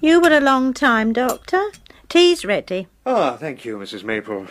You 0.00 0.20
were 0.20 0.32
a 0.36 0.40
long 0.40 0.72
time, 0.72 1.12
Doctor. 1.12 1.62
Tea's 2.08 2.44
ready. 2.44 2.86
Ah, 3.04 3.36
thank 3.36 3.64
you, 3.64 3.76
Mrs. 3.78 4.04
Maple. 4.04 4.46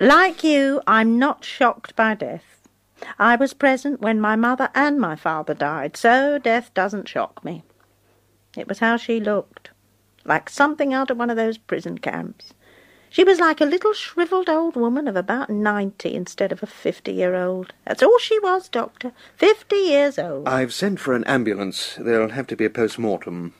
Like 0.00 0.42
you, 0.42 0.80
I'm 0.86 1.18
not 1.18 1.44
shocked 1.44 1.94
by 1.94 2.14
death. 2.14 2.51
I 3.18 3.36
was 3.36 3.54
present 3.54 4.00
when 4.00 4.20
my 4.20 4.36
mother 4.36 4.70
and 4.74 4.98
my 4.98 5.16
father 5.16 5.54
died, 5.54 5.96
so 5.96 6.38
death 6.38 6.72
doesn't 6.74 7.08
shock 7.08 7.44
me. 7.44 7.62
It 8.56 8.68
was 8.68 8.80
how 8.80 8.96
she 8.96 9.20
looked, 9.20 9.70
like 10.24 10.50
something 10.50 10.92
out 10.92 11.10
of 11.10 11.16
one 11.16 11.30
of 11.30 11.36
those 11.36 11.58
prison 11.58 11.98
camps. 11.98 12.52
She 13.10 13.24
was 13.24 13.38
like 13.38 13.60
a 13.60 13.66
little 13.66 13.92
shriveled 13.92 14.48
old 14.48 14.74
woman 14.74 15.06
of 15.06 15.16
about 15.16 15.50
ninety 15.50 16.14
instead 16.14 16.50
of 16.50 16.62
a 16.62 16.66
fifty-year-old. 16.66 17.74
That's 17.84 18.02
all 18.02 18.18
she 18.18 18.38
was, 18.38 18.70
Doctor. 18.70 19.12
Fifty 19.36 19.76
years 19.76 20.18
old. 20.18 20.48
I've 20.48 20.72
sent 20.72 20.98
for 20.98 21.14
an 21.14 21.24
ambulance. 21.24 21.96
There'll 21.98 22.30
have 22.30 22.46
to 22.46 22.56
be 22.56 22.64
a 22.64 22.70
post-mortem. 22.70 23.52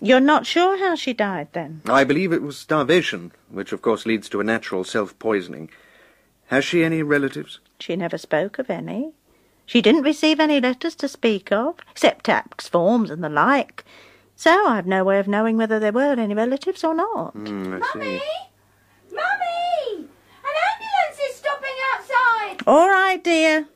You're 0.00 0.20
not 0.20 0.46
sure 0.46 0.78
how 0.78 0.94
she 0.94 1.12
died, 1.12 1.48
then? 1.52 1.82
I 1.86 2.04
believe 2.04 2.32
it 2.32 2.40
was 2.40 2.56
starvation, 2.56 3.32
which 3.48 3.72
of 3.72 3.82
course 3.82 4.06
leads 4.06 4.28
to 4.28 4.40
a 4.40 4.44
natural 4.44 4.84
self-poisoning. 4.84 5.70
Has 6.50 6.64
she 6.64 6.82
any 6.82 7.02
relatives? 7.04 7.60
She 7.78 7.94
never 7.94 8.18
spoke 8.18 8.58
of 8.58 8.68
any. 8.68 9.12
She 9.66 9.80
didn't 9.80 10.02
receive 10.02 10.40
any 10.40 10.60
letters 10.60 10.96
to 10.96 11.06
speak 11.06 11.52
of, 11.52 11.76
except 11.92 12.24
tax 12.24 12.68
forms 12.68 13.08
and 13.08 13.22
the 13.22 13.28
like. 13.28 13.84
So 14.34 14.66
I've 14.66 14.86
no 14.86 15.04
way 15.04 15.20
of 15.20 15.28
knowing 15.28 15.56
whether 15.56 15.78
there 15.78 15.92
were 15.92 16.14
any 16.18 16.34
relatives 16.34 16.82
or 16.82 16.92
not. 16.92 17.34
Hmm, 17.34 17.74
I 17.74 17.90
see. 17.92 18.20
Mummy! 19.12 20.08
An 20.08 20.54
ambulance 20.72 21.20
is 21.30 21.36
stopping 21.36 21.76
outside! 21.94 22.62
All 22.66 22.88
right, 22.88 23.22
dear. 23.22 23.68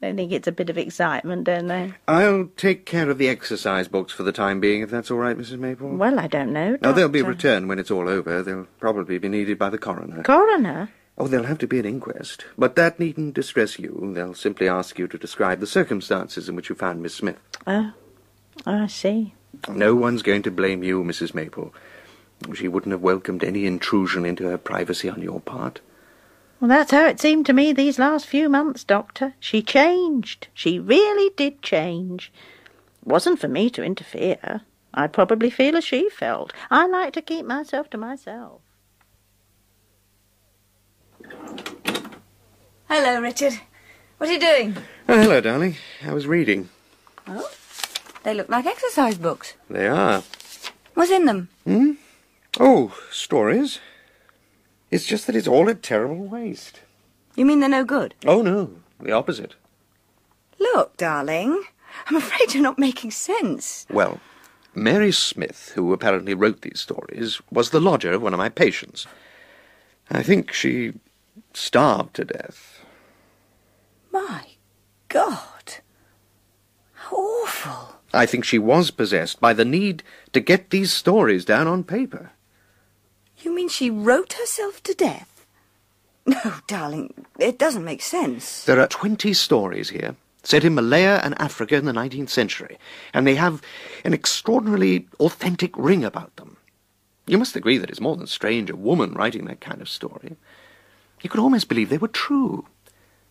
They 0.00 0.12
think 0.12 0.32
it's 0.32 0.48
a 0.48 0.52
bit 0.52 0.68
of 0.68 0.76
excitement, 0.78 1.44
don't 1.44 1.68
they? 1.68 1.92
I'll 2.08 2.48
take 2.56 2.86
care 2.86 3.08
of 3.08 3.18
the 3.18 3.28
exercise 3.28 3.86
books 3.86 4.12
for 4.12 4.24
the 4.24 4.32
time 4.32 4.58
being, 4.58 4.80
if 4.82 4.90
that's 4.90 5.12
all 5.12 5.18
right, 5.18 5.38
Mrs. 5.38 5.60
Maple. 5.60 5.90
Well, 5.90 6.18
I 6.18 6.26
don't 6.26 6.52
know. 6.52 6.76
Now, 6.82 6.90
they'll 6.90 7.08
be 7.08 7.20
Doctor. 7.20 7.30
returned 7.32 7.68
when 7.68 7.78
it's 7.78 7.90
all 7.92 8.08
over. 8.08 8.42
They'll 8.42 8.66
probably 8.80 9.18
be 9.18 9.28
needed 9.28 9.60
by 9.60 9.70
the 9.70 9.78
coroner. 9.78 10.24
Coroner? 10.24 10.88
Oh, 11.20 11.28
there'll 11.28 11.46
have 11.46 11.58
to 11.58 11.66
be 11.66 11.78
an 11.78 11.84
inquest. 11.84 12.46
But 12.56 12.76
that 12.76 12.98
needn't 12.98 13.34
distress 13.34 13.78
you. 13.78 14.12
They'll 14.14 14.34
simply 14.34 14.68
ask 14.68 14.98
you 14.98 15.06
to 15.08 15.18
describe 15.18 15.60
the 15.60 15.66
circumstances 15.66 16.48
in 16.48 16.56
which 16.56 16.70
you 16.70 16.74
found 16.74 17.02
Miss 17.02 17.14
Smith. 17.14 17.38
Oh, 17.66 17.92
I 18.64 18.86
see. 18.86 19.34
No 19.68 19.94
one's 19.94 20.22
going 20.22 20.42
to 20.42 20.50
blame 20.50 20.82
you, 20.82 21.04
Mrs. 21.04 21.34
Maple. 21.34 21.74
She 22.54 22.68
wouldn't 22.68 22.92
have 22.92 23.02
welcomed 23.02 23.44
any 23.44 23.66
intrusion 23.66 24.24
into 24.24 24.44
her 24.44 24.56
privacy 24.56 25.10
on 25.10 25.20
your 25.20 25.40
part. 25.40 25.80
Well, 26.58 26.68
that's 26.68 26.90
how 26.90 27.06
it 27.06 27.20
seemed 27.20 27.46
to 27.46 27.52
me 27.52 27.72
these 27.72 27.98
last 27.98 28.26
few 28.26 28.48
months, 28.48 28.82
Doctor. 28.82 29.34
She 29.38 29.62
changed. 29.62 30.48
She 30.54 30.78
really 30.78 31.32
did 31.36 31.60
change. 31.60 32.32
It 33.02 33.08
wasn't 33.08 33.38
for 33.38 33.48
me 33.48 33.68
to 33.70 33.84
interfere. 33.84 34.62
I'd 34.94 35.12
probably 35.12 35.50
feel 35.50 35.76
as 35.76 35.84
she 35.84 36.08
felt. 36.08 36.52
I 36.70 36.86
like 36.86 37.12
to 37.12 37.22
keep 37.22 37.44
myself 37.44 37.90
to 37.90 37.98
myself. 37.98 38.62
Hello, 42.88 43.20
Richard. 43.20 43.54
What 44.18 44.28
are 44.28 44.32
you 44.32 44.40
doing? 44.40 44.76
Oh, 45.08 45.20
hello, 45.20 45.40
darling. 45.40 45.76
I 46.04 46.12
was 46.12 46.26
reading. 46.26 46.68
Oh, 47.26 47.50
they 48.22 48.34
look 48.34 48.48
like 48.48 48.66
exercise 48.66 49.16
books. 49.16 49.54
They 49.68 49.86
are. 49.86 50.22
What's 50.94 51.10
in 51.10 51.24
them? 51.24 51.48
Hmm? 51.64 51.92
Oh, 52.58 52.96
stories. 53.10 53.78
It's 54.90 55.06
just 55.06 55.26
that 55.26 55.36
it's 55.36 55.48
all 55.48 55.68
a 55.68 55.74
terrible 55.74 56.26
waste. 56.26 56.80
You 57.36 57.46
mean 57.46 57.60
they're 57.60 57.68
no 57.68 57.84
good? 57.84 58.14
Oh, 58.26 58.42
no. 58.42 58.72
The 59.00 59.12
opposite. 59.12 59.54
Look, 60.58 60.96
darling, 60.96 61.62
I'm 62.06 62.16
afraid 62.16 62.52
you're 62.52 62.62
not 62.62 62.78
making 62.78 63.12
sense. 63.12 63.86
Well, 63.88 64.20
Mary 64.74 65.12
Smith, 65.12 65.72
who 65.74 65.92
apparently 65.92 66.34
wrote 66.34 66.62
these 66.62 66.80
stories, 66.80 67.40
was 67.50 67.70
the 67.70 67.80
lodger 67.80 68.12
of 68.12 68.22
one 68.22 68.34
of 68.34 68.38
my 68.38 68.48
patients. 68.48 69.06
I 70.10 70.22
think 70.22 70.52
she 70.52 70.92
starved 71.52 72.14
to 72.16 72.24
death. 72.24 72.84
My 74.12 74.44
God. 75.08 75.76
How 76.92 77.16
awful. 77.16 77.96
I 78.12 78.26
think 78.26 78.44
she 78.44 78.58
was 78.58 78.90
possessed 78.90 79.40
by 79.40 79.52
the 79.52 79.64
need 79.64 80.02
to 80.32 80.40
get 80.40 80.70
these 80.70 80.92
stories 80.92 81.44
down 81.44 81.66
on 81.68 81.84
paper. 81.84 82.30
You 83.38 83.54
mean 83.54 83.68
she 83.68 83.90
wrote 83.90 84.34
herself 84.34 84.82
to 84.84 84.94
death? 84.94 85.46
No, 86.26 86.54
darling, 86.68 87.14
it 87.38 87.58
doesn't 87.58 87.84
make 87.84 88.02
sense. 88.02 88.64
There 88.64 88.78
are 88.78 88.86
20 88.86 89.32
stories 89.32 89.88
here, 89.88 90.14
set 90.44 90.64
in 90.64 90.74
Malaya 90.74 91.20
and 91.24 91.40
Africa 91.40 91.76
in 91.76 91.86
the 91.86 91.92
19th 91.92 92.28
century, 92.28 92.78
and 93.14 93.26
they 93.26 93.34
have 93.34 93.62
an 94.04 94.12
extraordinarily 94.12 95.08
authentic 95.18 95.76
ring 95.76 96.04
about 96.04 96.36
them. 96.36 96.58
You 97.26 97.38
must 97.38 97.56
agree 97.56 97.78
that 97.78 97.90
it's 97.90 98.02
more 98.02 98.16
than 98.16 98.26
strange 98.26 98.70
a 98.70 98.76
woman 98.76 99.14
writing 99.14 99.46
that 99.46 99.60
kind 99.60 99.80
of 99.80 99.88
story. 99.88 100.36
You 101.20 101.30
could 101.30 101.40
almost 101.40 101.68
believe 101.68 101.88
they 101.88 101.98
were 101.98 102.08
true. 102.08 102.66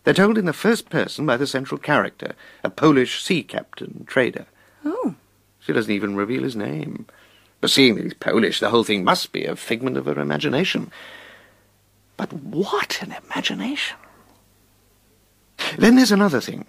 They're 0.04 0.14
told 0.14 0.38
in 0.38 0.46
the 0.46 0.52
first 0.52 0.88
person 0.88 1.26
by 1.26 1.36
the 1.36 1.46
central 1.46 1.78
character, 1.78 2.34
a 2.64 2.70
Polish 2.70 3.22
sea 3.22 3.42
captain 3.42 4.04
trader. 4.06 4.46
Oh, 4.84 5.14
She 5.58 5.72
doesn't 5.72 5.92
even 5.92 6.16
reveal 6.16 6.42
his 6.42 6.56
name. 6.56 7.06
But 7.60 7.70
seeing 7.70 7.96
that 7.96 8.04
he's 8.04 8.14
Polish, 8.14 8.60
the 8.60 8.70
whole 8.70 8.84
thing 8.84 9.04
must 9.04 9.32
be 9.32 9.44
a 9.44 9.56
figment 9.56 9.98
of 9.98 10.06
her 10.06 10.18
imagination. 10.18 10.90
But 12.16 12.32
what 12.32 13.02
an 13.02 13.14
imagination! 13.24 13.96
Then 15.78 15.96
there's 15.96 16.12
another 16.12 16.40
thing. 16.40 16.66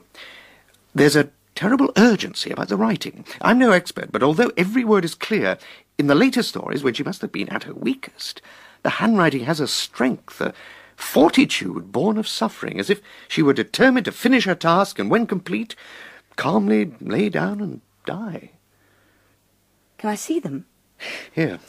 There's 0.94 1.16
a 1.16 1.30
terrible 1.56 1.92
urgency 1.98 2.52
about 2.52 2.68
the 2.68 2.76
writing. 2.76 3.26
I'm 3.42 3.60
no 3.60 3.72
expert, 3.72 4.12
but 4.12 4.24
although 4.24 4.52
every 4.58 4.84
word 4.84 5.06
is 5.06 5.16
clear, 5.16 5.58
in 5.98 6.08
the 6.08 6.16
later 6.16 6.44
stories, 6.44 6.84
when 6.84 6.94
she 6.94 7.04
must 7.04 7.22
have 7.22 7.32
been 7.32 7.50
at 7.50 7.64
her 7.64 7.74
weakest, 7.74 8.42
the 8.84 8.90
handwriting 8.90 9.46
has 9.46 9.60
a 9.60 9.68
strength, 9.68 10.42
a 10.42 10.54
fortitude 11.02 11.92
born 11.92 12.18
of 12.18 12.28
suffering, 12.28 12.80
as 12.80 12.90
if 12.90 13.02
she 13.28 13.42
were 13.42 13.54
determined 13.54 14.06
to 14.06 14.12
finish 14.12 14.46
her 14.46 14.56
task 14.56 15.00
and, 15.00 15.10
when 15.10 15.28
complete, 15.28 15.76
calmly 16.36 16.94
lay 17.02 17.28
down 17.28 17.60
and 17.60 17.82
die. 18.06 18.52
can 19.98 20.10
I 20.10 20.16
see 20.16 20.40
them? 20.40 20.66
Here. 21.34 21.60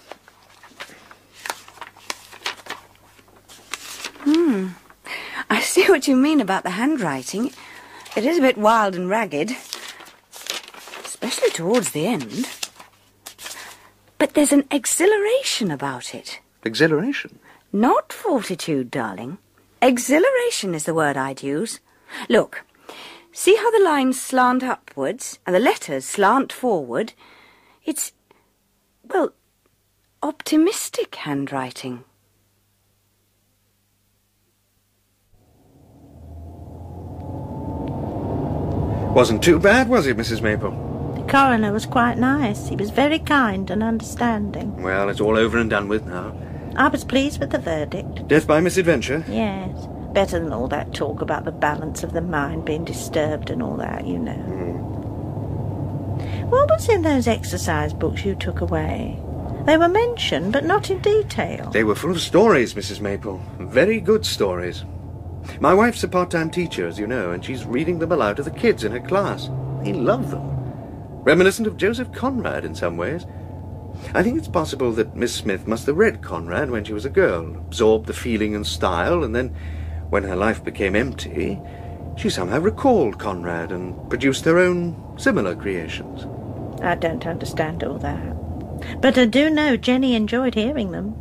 Hmm. 4.21 4.69
I 5.51 5.61
see 5.61 5.87
what 5.89 6.07
you 6.07 6.15
mean 6.15 6.41
about 6.41 6.63
the 6.63 6.71
handwriting. 6.71 7.51
It 8.17 8.25
is 8.25 8.39
a 8.39 8.43
bit 8.43 8.59
wild 8.59 8.95
and 8.95 9.09
ragged, 9.09 9.57
especially 11.05 11.51
towards 11.51 11.91
the 11.91 12.07
end. 12.07 12.49
But 14.19 14.35
there's 14.35 14.53
an 14.53 14.69
exhilaration 14.71 15.71
about 15.71 16.15
it. 16.15 16.41
Exhilaration. 16.65 17.41
Not 17.73 18.13
fortitude, 18.13 18.91
darling. 18.91 19.39
Exhilaration 19.81 20.75
is 20.75 20.85
the 20.85 20.93
word 20.93 21.17
I'd 21.17 21.43
use. 21.43 21.81
Look, 22.29 22.65
see 23.33 23.57
how 23.57 23.71
the 23.71 23.83
lines 23.83 24.21
slant 24.21 24.63
upwards 24.63 25.39
and 25.47 25.57
the 25.57 25.61
letters 25.61 26.05
slant 26.05 26.53
forward? 26.53 27.15
It's, 27.85 28.13
well, 29.03 29.33
optimistic 30.23 31.15
handwriting. 31.15 32.05
Wasn't 39.15 39.43
too 39.43 39.59
bad, 39.59 39.89
was 39.89 40.07
it, 40.07 40.17
Mrs. 40.19 40.43
Maple? 40.43 40.71
The 41.17 41.23
coroner 41.23 41.73
was 41.73 41.87
quite 41.87 42.19
nice. 42.19 42.69
He 42.69 42.77
was 42.77 42.91
very 42.91 43.19
kind 43.19 43.71
and 43.71 43.83
understanding. 43.83 44.83
Well, 44.83 45.09
it's 45.09 45.21
all 45.21 45.39
over 45.39 45.59
and 45.59 45.71
done 45.71 45.89
with 45.89 46.05
now. 46.07 46.35
I 46.77 46.89
was 46.89 47.05
pleased 47.05 47.41
with 47.41 47.51
the 47.51 47.59
verdict. 47.59 48.27
Death 48.29 48.47
by 48.47 48.61
misadventure? 48.61 49.25
Yes. 49.29 49.87
Better 50.13 50.39
than 50.39 50.53
all 50.53 50.69
that 50.69 50.95
talk 50.95 51.21
about 51.21 51.45
the 51.45 51.53
balance 51.53 52.03
of 52.03 52.13
the 52.13 52.21
mind 52.21 52.65
being 52.65 52.85
disturbed 52.85 53.51
and 53.51 53.63
all 53.63 53.77
that, 53.77 54.07
you 54.07 54.19
know. 54.19 54.33
Hmm. 54.33 54.73
What 56.51 56.69
was 56.71 56.89
in 56.89 57.03
those 57.03 57.27
exercise 57.27 57.93
books 57.93 58.25
you 58.25 58.35
took 58.35 58.61
away? 58.61 59.19
They 59.65 59.77
were 59.77 59.89
mentioned, 59.89 60.53
but 60.53 60.65
not 60.65 60.91
in 60.91 60.99
detail. 61.01 61.71
They 61.71 61.85
were 61.85 61.95
full 61.95 62.11
of 62.11 62.21
stories, 62.21 62.75
Mrs. 62.75 63.01
Maple. 63.01 63.41
Very 63.59 64.01
good 64.01 64.27
stories. 64.27 64.85
My 65.61 65.73
wife's 65.73 66.05
a 66.05 66.09
part-time 66.09 66.51
teacher, 66.51 66.87
as 66.87 66.99
you 66.99 67.07
know, 67.07 67.31
and 67.31 67.45
she's 67.45 67.65
reading 67.65 67.99
them 67.99 68.13
aloud 68.13 68.37
to 68.37 68.43
the 68.43 68.51
kids 68.51 68.85
in 68.85 68.93
her 68.93 69.01
class. 69.01 69.49
They 69.83 69.93
love 69.93 70.31
them. 70.31 70.49
Reminiscent 71.23 71.67
of 71.67 71.77
Joseph 71.77 72.13
Conrad 72.13 72.65
in 72.65 72.75
some 72.75 72.97
ways. 72.97 73.27
I 74.15 74.23
think 74.23 74.39
it's 74.39 74.49
possible 74.49 74.93
that 74.93 75.17
Miss 75.17 75.35
Smith 75.35 75.67
must 75.67 75.87
have 75.87 75.97
read 75.97 76.23
Conrad 76.23 76.71
when 76.71 76.85
she 76.85 76.93
was 76.93 77.05
a 77.05 77.11
girl, 77.11 77.57
absorbed 77.57 78.07
the 78.07 78.13
feeling 78.13 78.55
and 78.55 78.67
style, 78.67 79.25
and 79.25 79.35
then, 79.35 79.55
when 80.11 80.25
her 80.25 80.37
life 80.37 80.63
became 80.63 80.95
empty, 80.95 81.59
She 82.17 82.29
somehow 82.29 82.61
recalled 82.61 83.19
Conrad 83.19 83.73
and 83.73 84.09
produced 84.11 84.45
her 84.45 84.59
own 84.59 84.97
similar 85.19 85.55
creations. 85.55 86.27
I 86.83 86.95
don't 86.95 87.27
understand 87.27 87.85
all 87.85 87.99
that. 87.99 89.01
But 89.01 89.17
I 89.17 89.25
do 89.25 89.49
know 89.49 89.77
Jenny 89.77 90.15
enjoyed 90.15 90.55
hearing 90.55 90.91
them. 90.91 91.15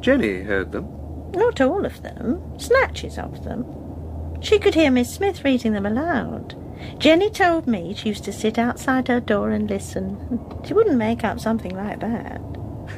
Jenny 0.00 0.42
heard 0.42 0.72
them. 0.72 0.88
Not 1.32 1.60
all 1.60 1.84
of 1.84 2.02
them, 2.02 2.58
snatches 2.58 3.18
of 3.18 3.44
them. 3.44 3.64
She 4.40 4.58
could 4.58 4.74
hear 4.74 4.90
Miss 4.90 5.14
Smith 5.14 5.44
reading 5.44 5.72
them 5.72 5.86
aloud. 5.86 6.54
Jenny 6.98 7.30
told 7.30 7.66
me 7.66 7.94
she 7.94 8.08
used 8.08 8.24
to 8.24 8.32
sit 8.32 8.58
outside 8.58 9.08
her 9.08 9.20
door 9.20 9.50
and 9.50 9.68
listen. 9.68 10.40
She 10.64 10.74
wouldn't 10.74 10.96
make 10.96 11.24
up 11.24 11.40
something 11.40 11.74
like 11.74 12.00
that. 12.00 12.40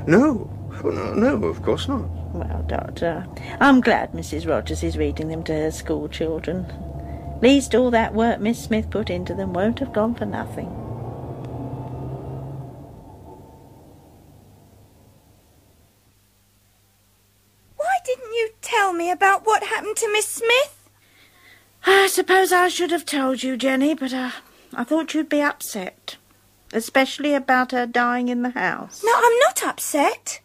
No, 0.07 0.51
oh, 0.85 0.91
no, 0.91 1.15
no, 1.15 1.47
of 1.47 1.63
course 1.63 1.89
not. 1.89 2.09
Well, 2.33 2.65
Doctor, 2.69 3.27
I'm 3.61 3.81
glad 3.81 4.13
Mrs. 4.13 4.47
Rogers 4.49 4.83
is 4.83 4.99
reading 4.99 5.29
them 5.29 5.43
to 5.45 5.53
her 5.53 5.71
school 5.71 6.09
children. 6.09 6.67
At 7.37 7.43
Least 7.43 7.75
all 7.75 7.91
that 7.91 8.15
work 8.15 8.41
Miss 8.41 8.63
Smith 8.63 8.91
put 8.91 9.11
into 9.11 9.35
them 9.35 9.53
won't 9.53 9.79
have 9.79 9.93
gone 9.93 10.15
for 10.15 10.27
nothing. 10.27 10.67
Why 17.77 17.97
didn't 18.05 18.33
you 18.33 18.51
tell 18.61 18.93
me 18.93 19.11
about 19.11 19.47
what 19.47 19.63
happened 19.63 19.97
to 19.97 20.13
Miss 20.13 20.27
Smith? 20.27 20.78
I 21.91 22.07
suppose 22.07 22.53
I 22.53 22.69
should 22.69 22.91
have 22.91 23.07
told 23.07 23.43
you, 23.43 23.57
Jenny, 23.57 23.95
but 23.95 24.13
uh, 24.13 24.33
I 24.75 24.85
thought 24.85 25.15
you'd 25.15 25.31
be 25.31 25.41
upset. 25.41 26.19
Especially 26.71 27.33
about 27.33 27.73
her 27.73 27.87
dying 27.87 28.29
in 28.29 28.43
the 28.43 28.51
house. 28.51 29.03
No, 29.03 29.13
I'm 29.15 29.39
not 29.39 29.65
upset. 29.65 30.41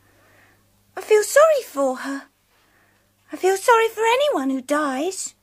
I 0.96 1.02
feel 1.02 1.22
sorry 1.22 1.64
for 1.66 1.98
her. 1.98 2.24
I 3.32 3.36
feel 3.36 3.58
sorry 3.58 3.90
for 3.90 4.04
anyone 4.06 4.52
who 4.52 4.62
dies. 4.62 5.36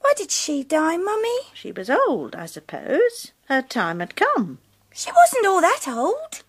Why 0.00 0.14
did 0.16 0.32
she 0.32 0.64
die, 0.64 0.96
Mummy? 0.96 1.38
She 1.54 1.70
was 1.70 1.88
old, 1.88 2.34
I 2.34 2.46
suppose. 2.46 3.30
Her 3.44 3.62
time 3.62 4.00
had 4.00 4.16
come. 4.16 4.58
She 4.92 5.12
wasn't 5.12 5.46
all 5.46 5.60
that 5.60 5.84
old. 5.86 6.42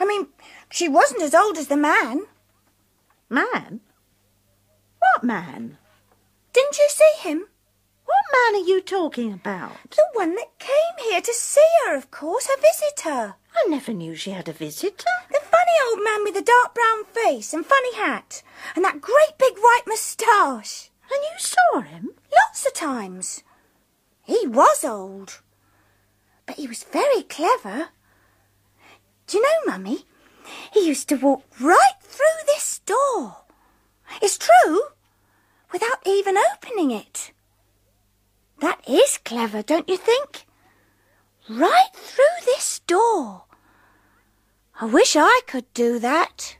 I 0.00 0.04
mean, 0.04 0.26
she 0.68 0.88
wasn't 0.88 1.22
as 1.22 1.34
old 1.34 1.56
as 1.58 1.68
the 1.68 1.76
man. 1.76 2.26
Man? 3.30 3.80
What 4.98 5.22
man? 5.22 5.78
Didn't 6.52 6.78
you 6.78 6.88
see 6.88 7.28
him? 7.28 7.44
What 8.12 8.52
man 8.52 8.60
are 8.60 8.66
you 8.66 8.82
talking 8.82 9.32
about? 9.32 9.90
The 9.90 10.04
one 10.12 10.34
that 10.34 10.58
came 10.58 10.96
here 11.08 11.22
to 11.22 11.32
see 11.32 11.66
her, 11.86 11.96
of 11.96 12.10
course, 12.10 12.46
her 12.46 12.60
visitor. 12.60 13.36
I 13.56 13.68
never 13.68 13.94
knew 13.94 14.14
she 14.14 14.32
had 14.32 14.48
a 14.48 14.52
visitor. 14.52 15.04
The 15.30 15.40
funny 15.40 15.76
old 15.88 16.04
man 16.04 16.22
with 16.22 16.34
the 16.34 16.42
dark 16.42 16.74
brown 16.74 17.04
face 17.06 17.54
and 17.54 17.64
funny 17.64 17.94
hat 17.94 18.42
and 18.76 18.84
that 18.84 19.00
great 19.00 19.38
big 19.38 19.56
white 19.58 19.86
moustache. 19.86 20.90
And 21.10 21.22
you 21.22 21.38
saw 21.38 21.80
him? 21.80 22.10
Lots 22.30 22.66
of 22.66 22.74
times. 22.74 23.42
He 24.22 24.46
was 24.46 24.84
old. 24.84 25.40
But 26.44 26.56
he 26.56 26.66
was 26.66 26.82
very 26.84 27.22
clever. 27.22 27.88
Do 29.26 29.38
you 29.38 29.42
know, 29.42 29.72
Mummy? 29.72 30.04
He 30.72 30.86
used 30.86 31.08
to 31.08 31.16
walk 31.16 31.44
right 31.60 32.00
through 32.02 32.44
this 32.46 32.80
door. 32.80 33.36
It's 34.20 34.36
true. 34.36 34.80
Without 35.72 36.06
even 36.06 36.36
opening 36.36 36.90
it. 36.90 37.32
That 38.62 38.88
is 38.88 39.18
clever, 39.18 39.60
don't 39.60 39.88
you 39.88 39.96
think? 39.96 40.46
Right 41.48 41.90
through 41.94 42.46
this 42.46 42.78
door. 42.86 43.42
I 44.80 44.84
wish 44.84 45.16
I 45.16 45.40
could 45.48 45.66
do 45.74 45.98
that. 45.98 46.58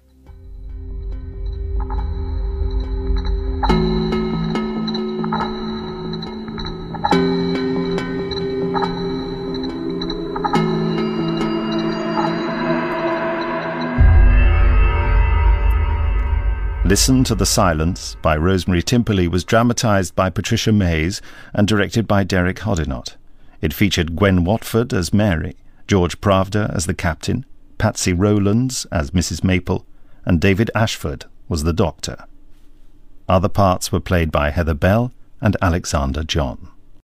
Listen 16.93 17.25
to 17.25 17.35
the 17.35 17.47
Silence 17.47 18.17
by 18.21 18.37
Rosemary 18.37 18.83
Timperley 18.83 19.27
was 19.27 19.45
dramatised 19.45 20.15
by 20.15 20.29
Patricia 20.29 20.73
Mays 20.73 21.23
and 21.55 21.67
directed 21.67 22.07
by 22.07 22.23
Derek 22.23 22.59
Hoddinott. 22.59 23.17
It 23.63 23.73
featured 23.73 24.15
Gwen 24.15 24.45
Watford 24.45 24.93
as 24.93 25.11
Mary, 25.11 25.57
George 25.89 26.21
Pravda 26.21 26.71
as 26.75 26.85
the 26.85 26.93
captain, 26.93 27.47
Patsy 27.79 28.13
Rowlands 28.13 28.85
as 28.93 29.13
Mrs. 29.13 29.43
Maple, 29.43 29.87
and 30.27 30.39
David 30.39 30.71
Ashford 30.75 31.25
was 31.49 31.63
the 31.63 31.73
doctor. 31.73 32.27
Other 33.27 33.49
parts 33.49 33.91
were 33.91 33.99
played 33.99 34.31
by 34.31 34.51
Heather 34.51 34.75
Bell 34.75 35.15
and 35.41 35.57
Alexander 35.63 36.23
John. 36.23 36.69